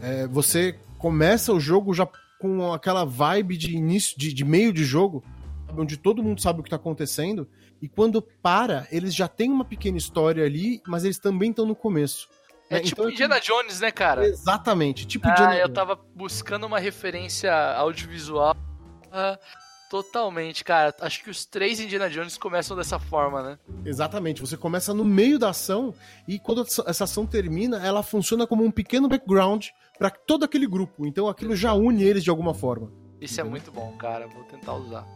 é, 0.00 0.26
você 0.28 0.78
começa 0.98 1.52
o 1.52 1.58
jogo 1.58 1.92
já 1.92 2.06
com 2.42 2.72
aquela 2.72 3.04
vibe 3.04 3.56
de 3.56 3.76
início, 3.76 4.18
de, 4.18 4.32
de 4.32 4.44
meio 4.44 4.72
de 4.72 4.84
jogo, 4.84 5.22
onde 5.78 5.96
todo 5.96 6.22
mundo 6.22 6.42
sabe 6.42 6.58
o 6.58 6.62
que 6.64 6.68
tá 6.68 6.74
acontecendo, 6.76 7.48
e 7.80 7.88
quando 7.88 8.20
para, 8.20 8.86
eles 8.90 9.14
já 9.14 9.28
têm 9.28 9.48
uma 9.48 9.64
pequena 9.64 9.96
história 9.96 10.44
ali, 10.44 10.82
mas 10.86 11.04
eles 11.04 11.18
também 11.18 11.50
estão 11.50 11.64
no 11.64 11.76
começo. 11.76 12.28
É 12.68 12.74
né? 12.74 12.80
tipo 12.80 13.00
Então, 13.00 13.12
Indiana 13.12 13.38
Jones, 13.38 13.78
né, 13.80 13.92
cara? 13.92 14.26
Exatamente, 14.26 15.06
tipo 15.06 15.28
Ah, 15.28 15.30
Indiana 15.30 15.54
eu 15.54 15.62
Jones. 15.68 15.74
tava 15.74 16.00
buscando 16.16 16.66
uma 16.66 16.80
referência 16.80 17.54
audiovisual. 17.76 18.56
Ah, 19.12 19.38
totalmente, 19.88 20.64
cara. 20.64 20.92
Acho 21.00 21.22
que 21.22 21.30
os 21.30 21.44
três 21.46 21.78
Indiana 21.78 22.10
Jones 22.10 22.36
começam 22.36 22.76
dessa 22.76 22.98
forma, 22.98 23.42
né? 23.42 23.58
Exatamente, 23.84 24.40
você 24.40 24.56
começa 24.56 24.92
no 24.92 25.04
meio 25.04 25.38
da 25.38 25.50
ação, 25.50 25.94
e 26.26 26.40
quando 26.40 26.62
essa 26.62 27.04
ação 27.04 27.24
termina, 27.24 27.84
ela 27.86 28.02
funciona 28.02 28.48
como 28.48 28.64
um 28.64 28.70
pequeno 28.70 29.08
background 29.08 29.68
para 30.02 30.10
todo 30.10 30.44
aquele 30.44 30.66
grupo, 30.66 31.06
então 31.06 31.28
aquilo 31.28 31.54
já 31.54 31.74
une 31.74 32.02
eles 32.02 32.24
de 32.24 32.30
alguma 32.30 32.52
forma. 32.52 32.90
Isso 33.20 33.40
é 33.40 33.44
muito 33.44 33.70
bom, 33.70 33.96
cara. 33.96 34.26
Vou 34.26 34.42
tentar 34.42 34.74
usar. 34.74 35.06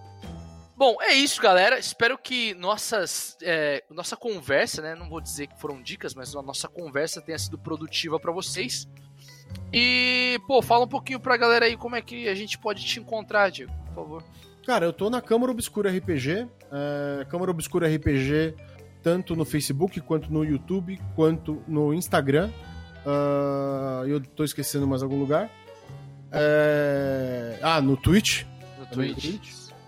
Bom, 0.76 0.96
é 1.00 1.12
isso, 1.12 1.42
galera. 1.42 1.76
Espero 1.76 2.16
que 2.16 2.54
nossas, 2.54 3.36
é, 3.42 3.82
nossa 3.90 4.16
conversa, 4.16 4.80
né? 4.80 4.94
Não 4.94 5.08
vou 5.08 5.20
dizer 5.20 5.48
que 5.48 5.60
foram 5.60 5.82
dicas, 5.82 6.14
mas 6.14 6.36
a 6.36 6.40
nossa 6.40 6.68
conversa 6.68 7.20
tenha 7.20 7.36
sido 7.36 7.58
produtiva 7.58 8.20
para 8.20 8.30
vocês. 8.30 8.88
E, 9.72 10.38
pô, 10.46 10.62
fala 10.62 10.84
um 10.84 10.88
pouquinho 10.88 11.18
pra 11.18 11.36
galera 11.36 11.66
aí 11.66 11.76
como 11.76 11.96
é 11.96 12.00
que 12.00 12.28
a 12.28 12.34
gente 12.36 12.56
pode 12.56 12.84
te 12.84 13.00
encontrar, 13.00 13.50
Diego, 13.50 13.72
por 13.86 13.94
favor. 13.96 14.24
Cara, 14.64 14.84
eu 14.86 14.92
tô 14.92 15.10
na 15.10 15.20
Câmara 15.20 15.50
Obscura 15.50 15.90
RPG. 15.90 16.46
É, 16.70 17.24
Câmara 17.24 17.50
Obscura 17.50 17.88
RPG, 17.88 18.54
tanto 19.02 19.34
no 19.34 19.44
Facebook, 19.44 20.00
quanto 20.00 20.32
no 20.32 20.44
YouTube, 20.44 20.96
quanto 21.16 21.60
no 21.66 21.92
Instagram. 21.92 22.52
Uh, 23.06 24.04
eu 24.06 24.20
tô 24.20 24.42
esquecendo 24.42 24.86
mais 24.86 25.02
algum 25.02 25.18
lugar. 25.18 25.48
É... 26.32 27.58
Ah, 27.62 27.80
no 27.80 27.96
Twitch. 27.96 28.42
No 28.78 28.86
Twitch. 28.86 29.42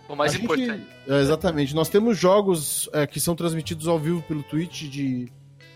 O 0.08 0.14
mais 0.16 0.34
A 0.34 0.38
importante. 0.38 0.70
gente- 0.70 0.86
é, 1.08 1.20
exatamente. 1.20 1.74
Nós 1.74 1.88
temos 1.88 2.16
jogos 2.16 2.88
é, 2.92 3.06
que 3.06 3.20
são 3.20 3.34
transmitidos 3.34 3.86
ao 3.88 3.98
vivo 3.98 4.22
pelo 4.22 4.42
Twitch 4.42 4.84
de 4.84 5.30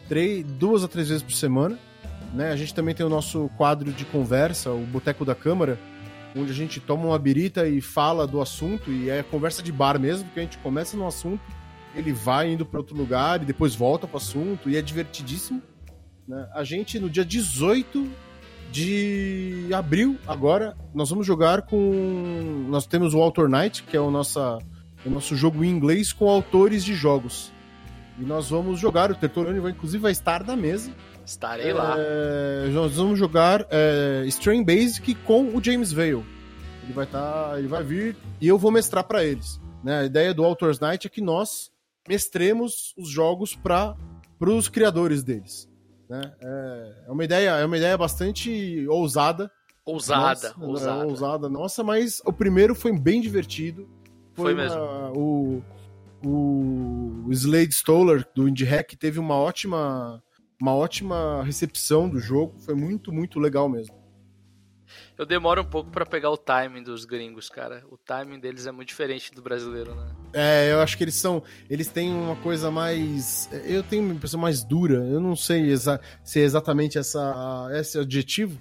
três, 0.09 0.45
duas 0.45 0.83
a 0.85 0.89
três 0.89 1.09
vezes 1.09 1.23
por 1.23 1.33
semana. 1.33 1.79
Né? 2.33 2.51
A 2.51 2.57
gente 2.57 2.73
também 2.73 2.95
tem 2.95 3.05
o 3.05 3.11
nosso 3.11 3.51
quadro 3.59 3.93
de 3.93 4.05
conversa, 4.07 4.71
o 4.71 4.87
Boteco 4.87 5.25
da 5.25 5.35
Câmara, 5.35 5.79
onde 6.35 6.51
a 6.51 6.55
gente 6.55 6.81
toma 6.81 7.05
uma 7.07 7.19
birita 7.19 7.69
e 7.69 7.83
fala 7.83 8.27
do 8.27 8.41
assunto, 8.41 8.91
e 8.91 9.11
é 9.11 9.23
conversa 9.23 9.63
de 9.63 9.71
bar 9.71 9.99
mesmo, 10.01 10.25
porque 10.25 10.41
a 10.41 10.43
gente 10.45 10.57
começa 10.59 10.97
no 10.97 11.07
assunto, 11.07 11.43
ele 11.95 12.11
vai 12.11 12.51
indo 12.51 12.65
para 12.65 12.79
outro 12.81 12.97
lugar 12.97 13.43
e 13.43 13.45
depois 13.45 13.75
volta 13.75 14.07
pro 14.07 14.17
assunto, 14.17 14.71
e 14.71 14.79
é 14.79 14.81
divertidíssimo. 14.83 15.61
Né? 16.27 16.49
A 16.55 16.65
gente, 16.65 16.99
no 16.99 17.11
dia 17.11 17.25
18 17.25 18.09
de 18.71 19.69
abril, 19.73 20.19
agora, 20.27 20.77
nós 20.95 21.11
vamos 21.11 21.27
jogar 21.27 21.63
com. 21.63 22.67
Nós 22.69 22.87
temos 22.87 23.15
o 23.15 23.21
Author 23.21 23.49
Night, 23.49 23.83
que 23.83 23.97
é 23.97 24.01
o, 24.01 24.11
nossa, 24.11 24.59
o 25.05 25.11
nosso 25.11 25.37
jogo 25.37 25.63
em 25.65 25.69
inglês 25.69 26.13
com 26.13 26.29
autores 26.29 26.85
de 26.85 26.95
jogos. 26.95 27.53
E 28.19 28.25
nós 28.25 28.51
vamos 28.51 28.79
jogar, 28.79 29.11
o 29.11 29.15
Tertolani 29.15 29.61
vai, 29.61 29.73
inclusive 29.73 30.03
vai 30.03 30.13
estar 30.13 30.45
na 30.45 30.57
mesa. 30.57 30.93
Estarei 31.25 31.73
lá. 31.73 31.95
É, 31.99 32.69
nós 32.71 32.97
vamos 32.97 33.19
jogar 33.19 33.67
é, 33.71 34.25
Strain 34.27 34.65
Basic 34.65 35.15
com 35.17 35.55
o 35.55 35.63
James 35.63 35.93
Vale. 35.93 36.25
Ele 36.83 36.93
vai 36.93 37.05
estar. 37.05 37.59
ele 37.59 37.69
vai 37.69 37.83
vir 37.83 38.17
e 38.41 38.49
eu 38.49 38.59
vou 38.59 38.71
mestrar 38.71 39.05
para 39.05 39.25
eles. 39.25 39.61
né? 39.85 40.01
A 40.01 40.05
ideia 40.05 40.35
do 40.35 40.45
Author's 40.45 40.81
Night 40.81 41.07
é 41.07 41.11
que 41.11 41.21
nós 41.21 41.71
mestremos 42.09 42.93
os 42.99 43.09
jogos 43.09 43.55
para 43.55 43.97
os 44.41 44.69
criadores 44.69 45.23
deles. 45.23 45.72
Né? 46.13 46.33
É, 46.41 47.05
é 47.09 47.11
uma 47.11 47.25
ideia, 47.25 47.51
é 47.53 47.65
uma 47.65 47.77
ideia 47.79 47.97
bastante 47.97 48.87
ousada. 48.89 49.51
Ousada, 49.85 50.49
nossa, 50.51 50.65
ousada. 50.65 51.03
é, 51.03 51.07
ousada, 51.07 51.49
nossa, 51.49 51.83
mas 51.83 52.21
o 52.25 52.33
primeiro 52.33 52.75
foi 52.75 52.93
bem 52.97 53.21
divertido. 53.21 53.89
Foi 54.35 54.53
uma- 54.53 54.63
mesmo. 54.63 54.81
o, 55.17 55.63
o 56.25 57.33
Slade 57.33 57.75
Stoller 57.75 58.27
do 58.35 58.47
Indie 58.47 58.65
Hack 58.65 58.93
teve 58.97 59.19
uma 59.19 59.35
ótima, 59.35 60.23
uma 60.61 60.75
ótima 60.75 61.43
recepção 61.43 62.09
do 62.09 62.21
jogo. 62.21 62.59
Foi 62.61 62.75
muito, 62.75 63.11
muito 63.11 63.41
legal 63.41 63.69
mesmo. 63.69 63.97
Eu 65.19 65.27
demoro 65.27 65.63
um 65.63 65.65
pouco 65.65 65.91
pra 65.91 66.05
pegar 66.07 66.31
o 66.31 66.37
timing 66.37 66.83
dos 66.83 67.05
gringos, 67.05 67.49
cara. 67.49 67.85
O 67.91 67.97
timing 67.97 68.39
deles 68.41 68.67
é 68.67 68.73
muito 68.73 68.89
diferente 68.89 69.33
do 69.35 69.43
brasileiro, 69.43 69.95
né? 69.95 70.07
É, 70.33 70.73
eu 70.73 70.81
acho 70.81 70.97
que 70.97 71.05
eles 71.05 71.15
são. 71.15 71.43
Eles 71.69 71.89
têm 71.89 72.13
uma 72.13 72.37
coisa 72.37 72.71
mais. 72.71 73.49
Eu 73.65 73.83
tenho 73.83 74.03
uma 74.05 74.15
impressão 74.15 74.41
mais 74.41 74.65
dura. 74.65 74.97
Eu 75.07 75.21
não 75.21 75.37
sei 75.37 75.71
exa 75.71 76.01
se 76.25 76.41
é 76.41 76.43
exatamente 76.45 76.99
essa, 76.99 77.69
esse 77.75 77.99
adjetivo. 77.99 78.59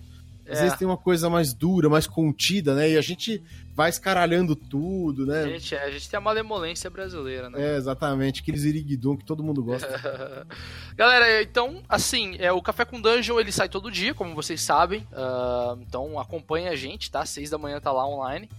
Às 0.50 0.58
É. 0.60 0.62
vezes 0.64 0.78
tem 0.78 0.88
uma 0.88 0.98
coisa 0.98 1.30
mais 1.30 1.54
dura, 1.54 1.88
mais 1.88 2.06
contida, 2.08 2.76
né? 2.76 2.90
E 2.92 2.98
a 2.98 3.02
gente 3.02 3.42
vai 3.74 3.90
escaralhando 3.90 4.56
tudo, 4.56 5.26
né? 5.26 5.44
gente, 5.50 5.76
a 5.76 5.90
gente 5.90 6.10
tem 6.10 6.18
a 6.18 6.22
malemolência 6.22 6.90
brasileira, 6.90 7.50
né? 7.50 7.74
É, 7.74 7.78
exatamente. 7.78 8.42
Aqueles 8.42 8.64
iriguidum 8.64 9.16
que 9.18 9.26
todo 9.26 9.44
mundo 9.44 9.64
gosta. 9.64 10.46
Galera, 10.96 11.42
então, 11.42 11.82
assim, 11.88 12.36
é, 12.40 12.52
o 12.52 12.62
Café 12.62 12.84
com 12.86 13.00
Dungeon 13.02 13.40
ele 13.40 13.52
sai 13.52 13.70
todo 13.70 13.90
dia, 13.92 14.14
como 14.14 14.36
vocês 14.36 14.62
sabem. 14.62 15.08
Ah, 15.14 15.76
então 15.82 16.20
acompanha 16.20 16.72
a 16.72 16.76
gente, 16.76 17.10
tá? 17.10 17.26
Seis 17.26 17.50
da 17.50 17.58
manhã 17.58 17.80
tá 17.80 17.92
lá 17.92 18.08
online. 18.08 18.50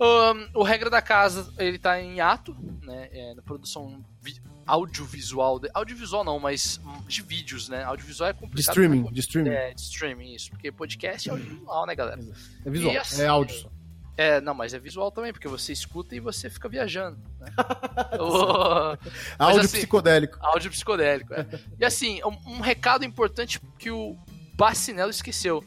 Ahn, 0.00 0.48
o 0.54 0.62
Regra 0.62 0.90
da 0.90 1.00
Casa, 1.00 1.52
ele 1.58 1.78
tá 1.78 2.00
em 2.00 2.20
ato, 2.20 2.56
né? 2.82 3.08
É, 3.12 3.34
na 3.34 3.42
produção 3.42 4.04
vi- 4.20 4.40
audiovisual. 4.66 5.60
de- 5.60 5.70
audiovisual 5.72 6.24
não, 6.24 6.40
mas 6.40 6.80
de 7.06 7.22
vídeos, 7.22 7.68
né? 7.68 7.84
Audiovisual 7.84 8.30
é 8.30 8.32
De 8.32 8.38
complicado. 8.40 8.72
streaming, 8.72 9.02
né? 9.02 9.10
de 9.12 9.20
streaming. 9.20 9.50
É, 9.50 9.74
de 9.74 9.80
streaming, 9.80 10.34
isso. 10.34 10.50
Porque 10.50 10.72
podcast 10.72 11.28
é 11.28 11.32
audiovisual, 11.32 11.86
né, 11.86 11.94
galera? 11.94 12.20
É 12.64 12.70
visual, 12.70 12.96
assim- 12.96 13.22
é 13.22 13.26
áudio 13.26 13.54
só. 13.54 13.68
É, 14.16 14.40
não, 14.42 14.52
mas 14.54 14.74
é 14.74 14.78
visual 14.78 15.10
também, 15.10 15.32
porque 15.32 15.48
você 15.48 15.72
escuta 15.72 16.14
e 16.14 16.20
você 16.20 16.50
fica 16.50 16.68
viajando. 16.68 17.18
Né? 17.40 17.48
O- 18.20 18.96
Áudio 19.38 19.60
assim- 19.62 19.78
psicodélico. 19.78 20.38
Áudio 20.40 20.70
psicodélico, 20.70 21.32
é. 21.34 21.46
E 21.78 21.84
assim, 21.84 22.20
um, 22.24 22.56
um 22.56 22.60
recado 22.60 23.04
importante 23.04 23.58
que 23.78 23.90
o 23.90 24.16
Bacinello 24.54 25.10
esqueceu. 25.10 25.64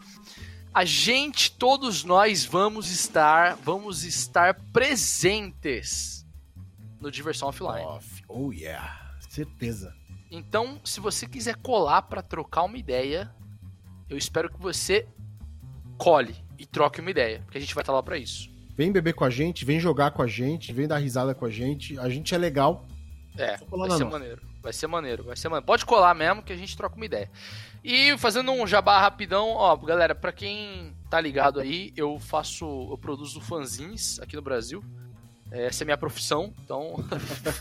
A 0.73 0.85
gente, 0.85 1.51
todos 1.51 2.03
nós, 2.03 2.45
vamos 2.45 2.91
estar, 2.91 3.55
vamos 3.55 4.03
estar 4.03 4.53
presentes 4.71 6.25
no 6.99 7.09
Diversão 7.09 7.47
Offline. 7.49 7.85
Off. 7.85 8.23
Oh 8.27 8.51
yeah, 8.51 9.15
certeza. 9.29 9.93
Então, 10.29 10.79
se 10.83 10.99
você 10.99 11.25
quiser 11.27 11.55
colar 11.55 12.03
pra 12.03 12.21
trocar 12.21 12.63
uma 12.63 12.77
ideia, 12.77 13.33
eu 14.09 14.17
espero 14.17 14.49
que 14.51 14.59
você 14.59 15.07
cole 15.97 16.35
e 16.65 16.67
troque 16.67 16.99
uma 16.99 17.11
ideia, 17.11 17.41
porque 17.45 17.57
a 17.57 17.61
gente 17.61 17.75
vai 17.75 17.83
estar 17.83 17.93
lá 17.93 18.01
pra 18.01 18.17
isso. 18.17 18.49
Vem 18.75 18.91
beber 18.91 19.13
com 19.13 19.23
a 19.23 19.29
gente, 19.29 19.63
vem 19.63 19.79
jogar 19.79 20.11
com 20.11 20.21
a 20.21 20.27
gente, 20.27 20.73
vem 20.73 20.87
dar 20.87 20.97
risada 20.97 21.33
com 21.33 21.45
a 21.45 21.49
gente. 21.49 21.97
A 21.97 22.09
gente 22.09 22.35
é 22.35 22.37
legal. 22.37 22.85
É, 23.37 23.57
vai 23.57 23.57
ser 23.57 23.69
nossa. 23.69 24.05
maneiro. 24.05 24.41
Vai 24.61 24.73
ser 24.73 24.87
maneiro, 24.87 25.23
vai 25.23 25.35
ser 25.37 25.47
maneiro. 25.47 25.65
Pode 25.65 25.85
colar 25.85 26.13
mesmo 26.15 26.41
que 26.41 26.51
a 26.51 26.57
gente 26.57 26.75
troca 26.75 26.95
uma 26.95 27.05
ideia. 27.05 27.29
E 27.83 28.17
fazendo 28.17 28.51
um 28.51 28.65
jabá 28.65 28.99
rapidão, 28.99 29.49
ó, 29.49 29.75
galera, 29.77 30.15
pra 30.15 30.31
quem 30.31 30.93
tá 31.09 31.21
ligado 31.21 31.59
aí, 31.59 31.93
eu 31.95 32.19
faço, 32.19 32.65
eu 32.91 32.97
produzo 32.97 33.39
fanzines 33.39 34.19
aqui 34.19 34.35
no 34.35 34.41
Brasil. 34.41 34.83
É, 35.51 35.67
Essa 35.67 35.83
é 35.83 35.85
a 35.85 35.85
minha 35.85 35.97
profissão, 35.97 36.51
então 36.63 36.95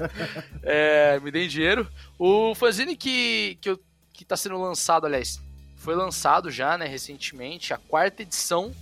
é, 0.62 1.21
me 1.21 1.31
deem 1.31 1.47
dinheiro. 1.47 1.87
O 2.19 2.55
fanzine 2.55 2.97
que, 2.97 3.59
que, 3.61 3.69
eu, 3.69 3.79
que 4.12 4.25
tá 4.25 4.37
sendo 4.37 4.59
lançado, 4.61 5.05
aliás, 5.05 5.40
foi 5.77 5.95
lançado 5.95 6.51
já, 6.51 6.79
né, 6.79 6.87
recentemente, 6.87 7.75
a 7.75 7.77
quarta 7.77 8.23
edição. 8.23 8.73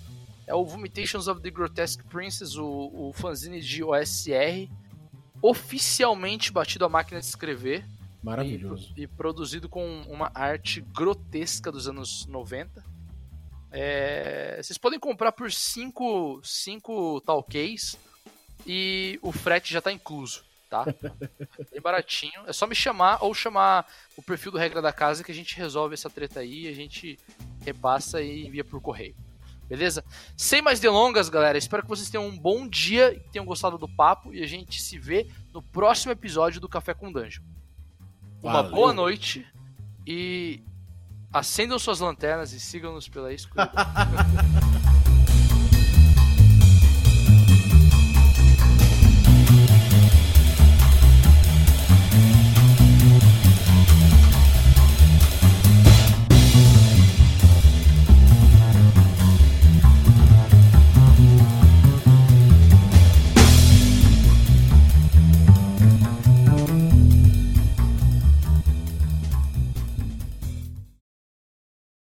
É 0.53 0.55
o 0.55 0.67
Vomitations 0.67 1.29
of 1.29 1.41
the 1.41 1.51
Grotesque 1.51 2.05
Princess, 2.05 2.57
o, 2.57 2.91
o 2.93 3.12
fanzine 3.15 3.59
de 3.59 3.83
OSR, 3.83 4.69
oficialmente 5.41 6.53
batido 6.53 6.85
a 6.85 6.91
máquina 6.91 7.19
de 7.21 7.25
escrever 7.25 7.87
Maravilhoso. 8.23 8.93
e, 8.95 9.05
e 9.05 9.07
produzido 9.07 9.67
com 9.67 10.03
uma 10.03 10.31
arte 10.35 10.83
grotesca 10.83 11.73
dos 11.73 11.88
anos 11.88 12.27
90. 12.27 12.85
É, 13.71 14.61
vocês 14.62 14.77
podem 14.77 15.01
comprar 15.01 15.33
por 15.33 15.51
5 15.51 16.43
cinco 16.45 17.23
talquês 17.23 17.99
e 18.67 19.19
o 19.23 19.33
frete 19.33 19.73
já 19.73 19.81
tá 19.81 19.91
incluso, 19.91 20.45
tá? 20.69 20.85
Bem 21.73 21.81
baratinho. 21.81 22.43
É 22.47 22.53
só 22.53 22.67
me 22.67 22.75
chamar 22.75 23.25
ou 23.25 23.33
chamar 23.33 23.87
o 24.19 24.23
perfil 24.23 24.53
do 24.53 24.59
Regra 24.59 24.83
da 24.83 24.93
Casa 24.93 25.25
que 25.25 25.33
a 25.33 25.35
gente 25.35 25.57
resolve 25.57 25.95
essa 25.95 26.11
treta 26.11 26.41
aí, 26.41 26.69
a 26.69 26.75
gente 26.75 27.19
repassa 27.65 28.21
e 28.21 28.47
envia 28.47 28.62
por 28.62 28.83
correio. 28.83 29.17
Beleza? 29.73 30.05
Sem 30.37 30.61
mais 30.61 30.81
delongas, 30.81 31.31
galera. 31.31 31.57
Espero 31.57 31.83
que 31.83 31.89
vocês 31.89 32.11
tenham 32.11 32.27
um 32.27 32.39
bom 32.39 32.69
dia 32.69 33.15
e 33.15 33.21
tenham 33.31 33.47
gostado 33.47 33.79
do 33.79 33.89
papo. 33.89 34.35
E 34.35 34.43
a 34.43 34.47
gente 34.47 34.83
se 34.83 34.99
vê 34.99 35.27
no 35.51 35.63
próximo 35.63 36.13
episódio 36.13 36.61
do 36.61 36.69
Café 36.69 36.93
com 36.93 37.11
Dungeon. 37.11 37.43
Uma 38.43 38.65
Valeu. 38.65 38.71
boa 38.71 38.93
noite 38.93 39.47
e 40.07 40.63
acendam 41.33 41.79
suas 41.79 42.01
lanternas 42.01 42.53
e 42.53 42.61
sigam-nos 42.61 43.09
pela 43.09 43.33
escuridão. 43.33 43.73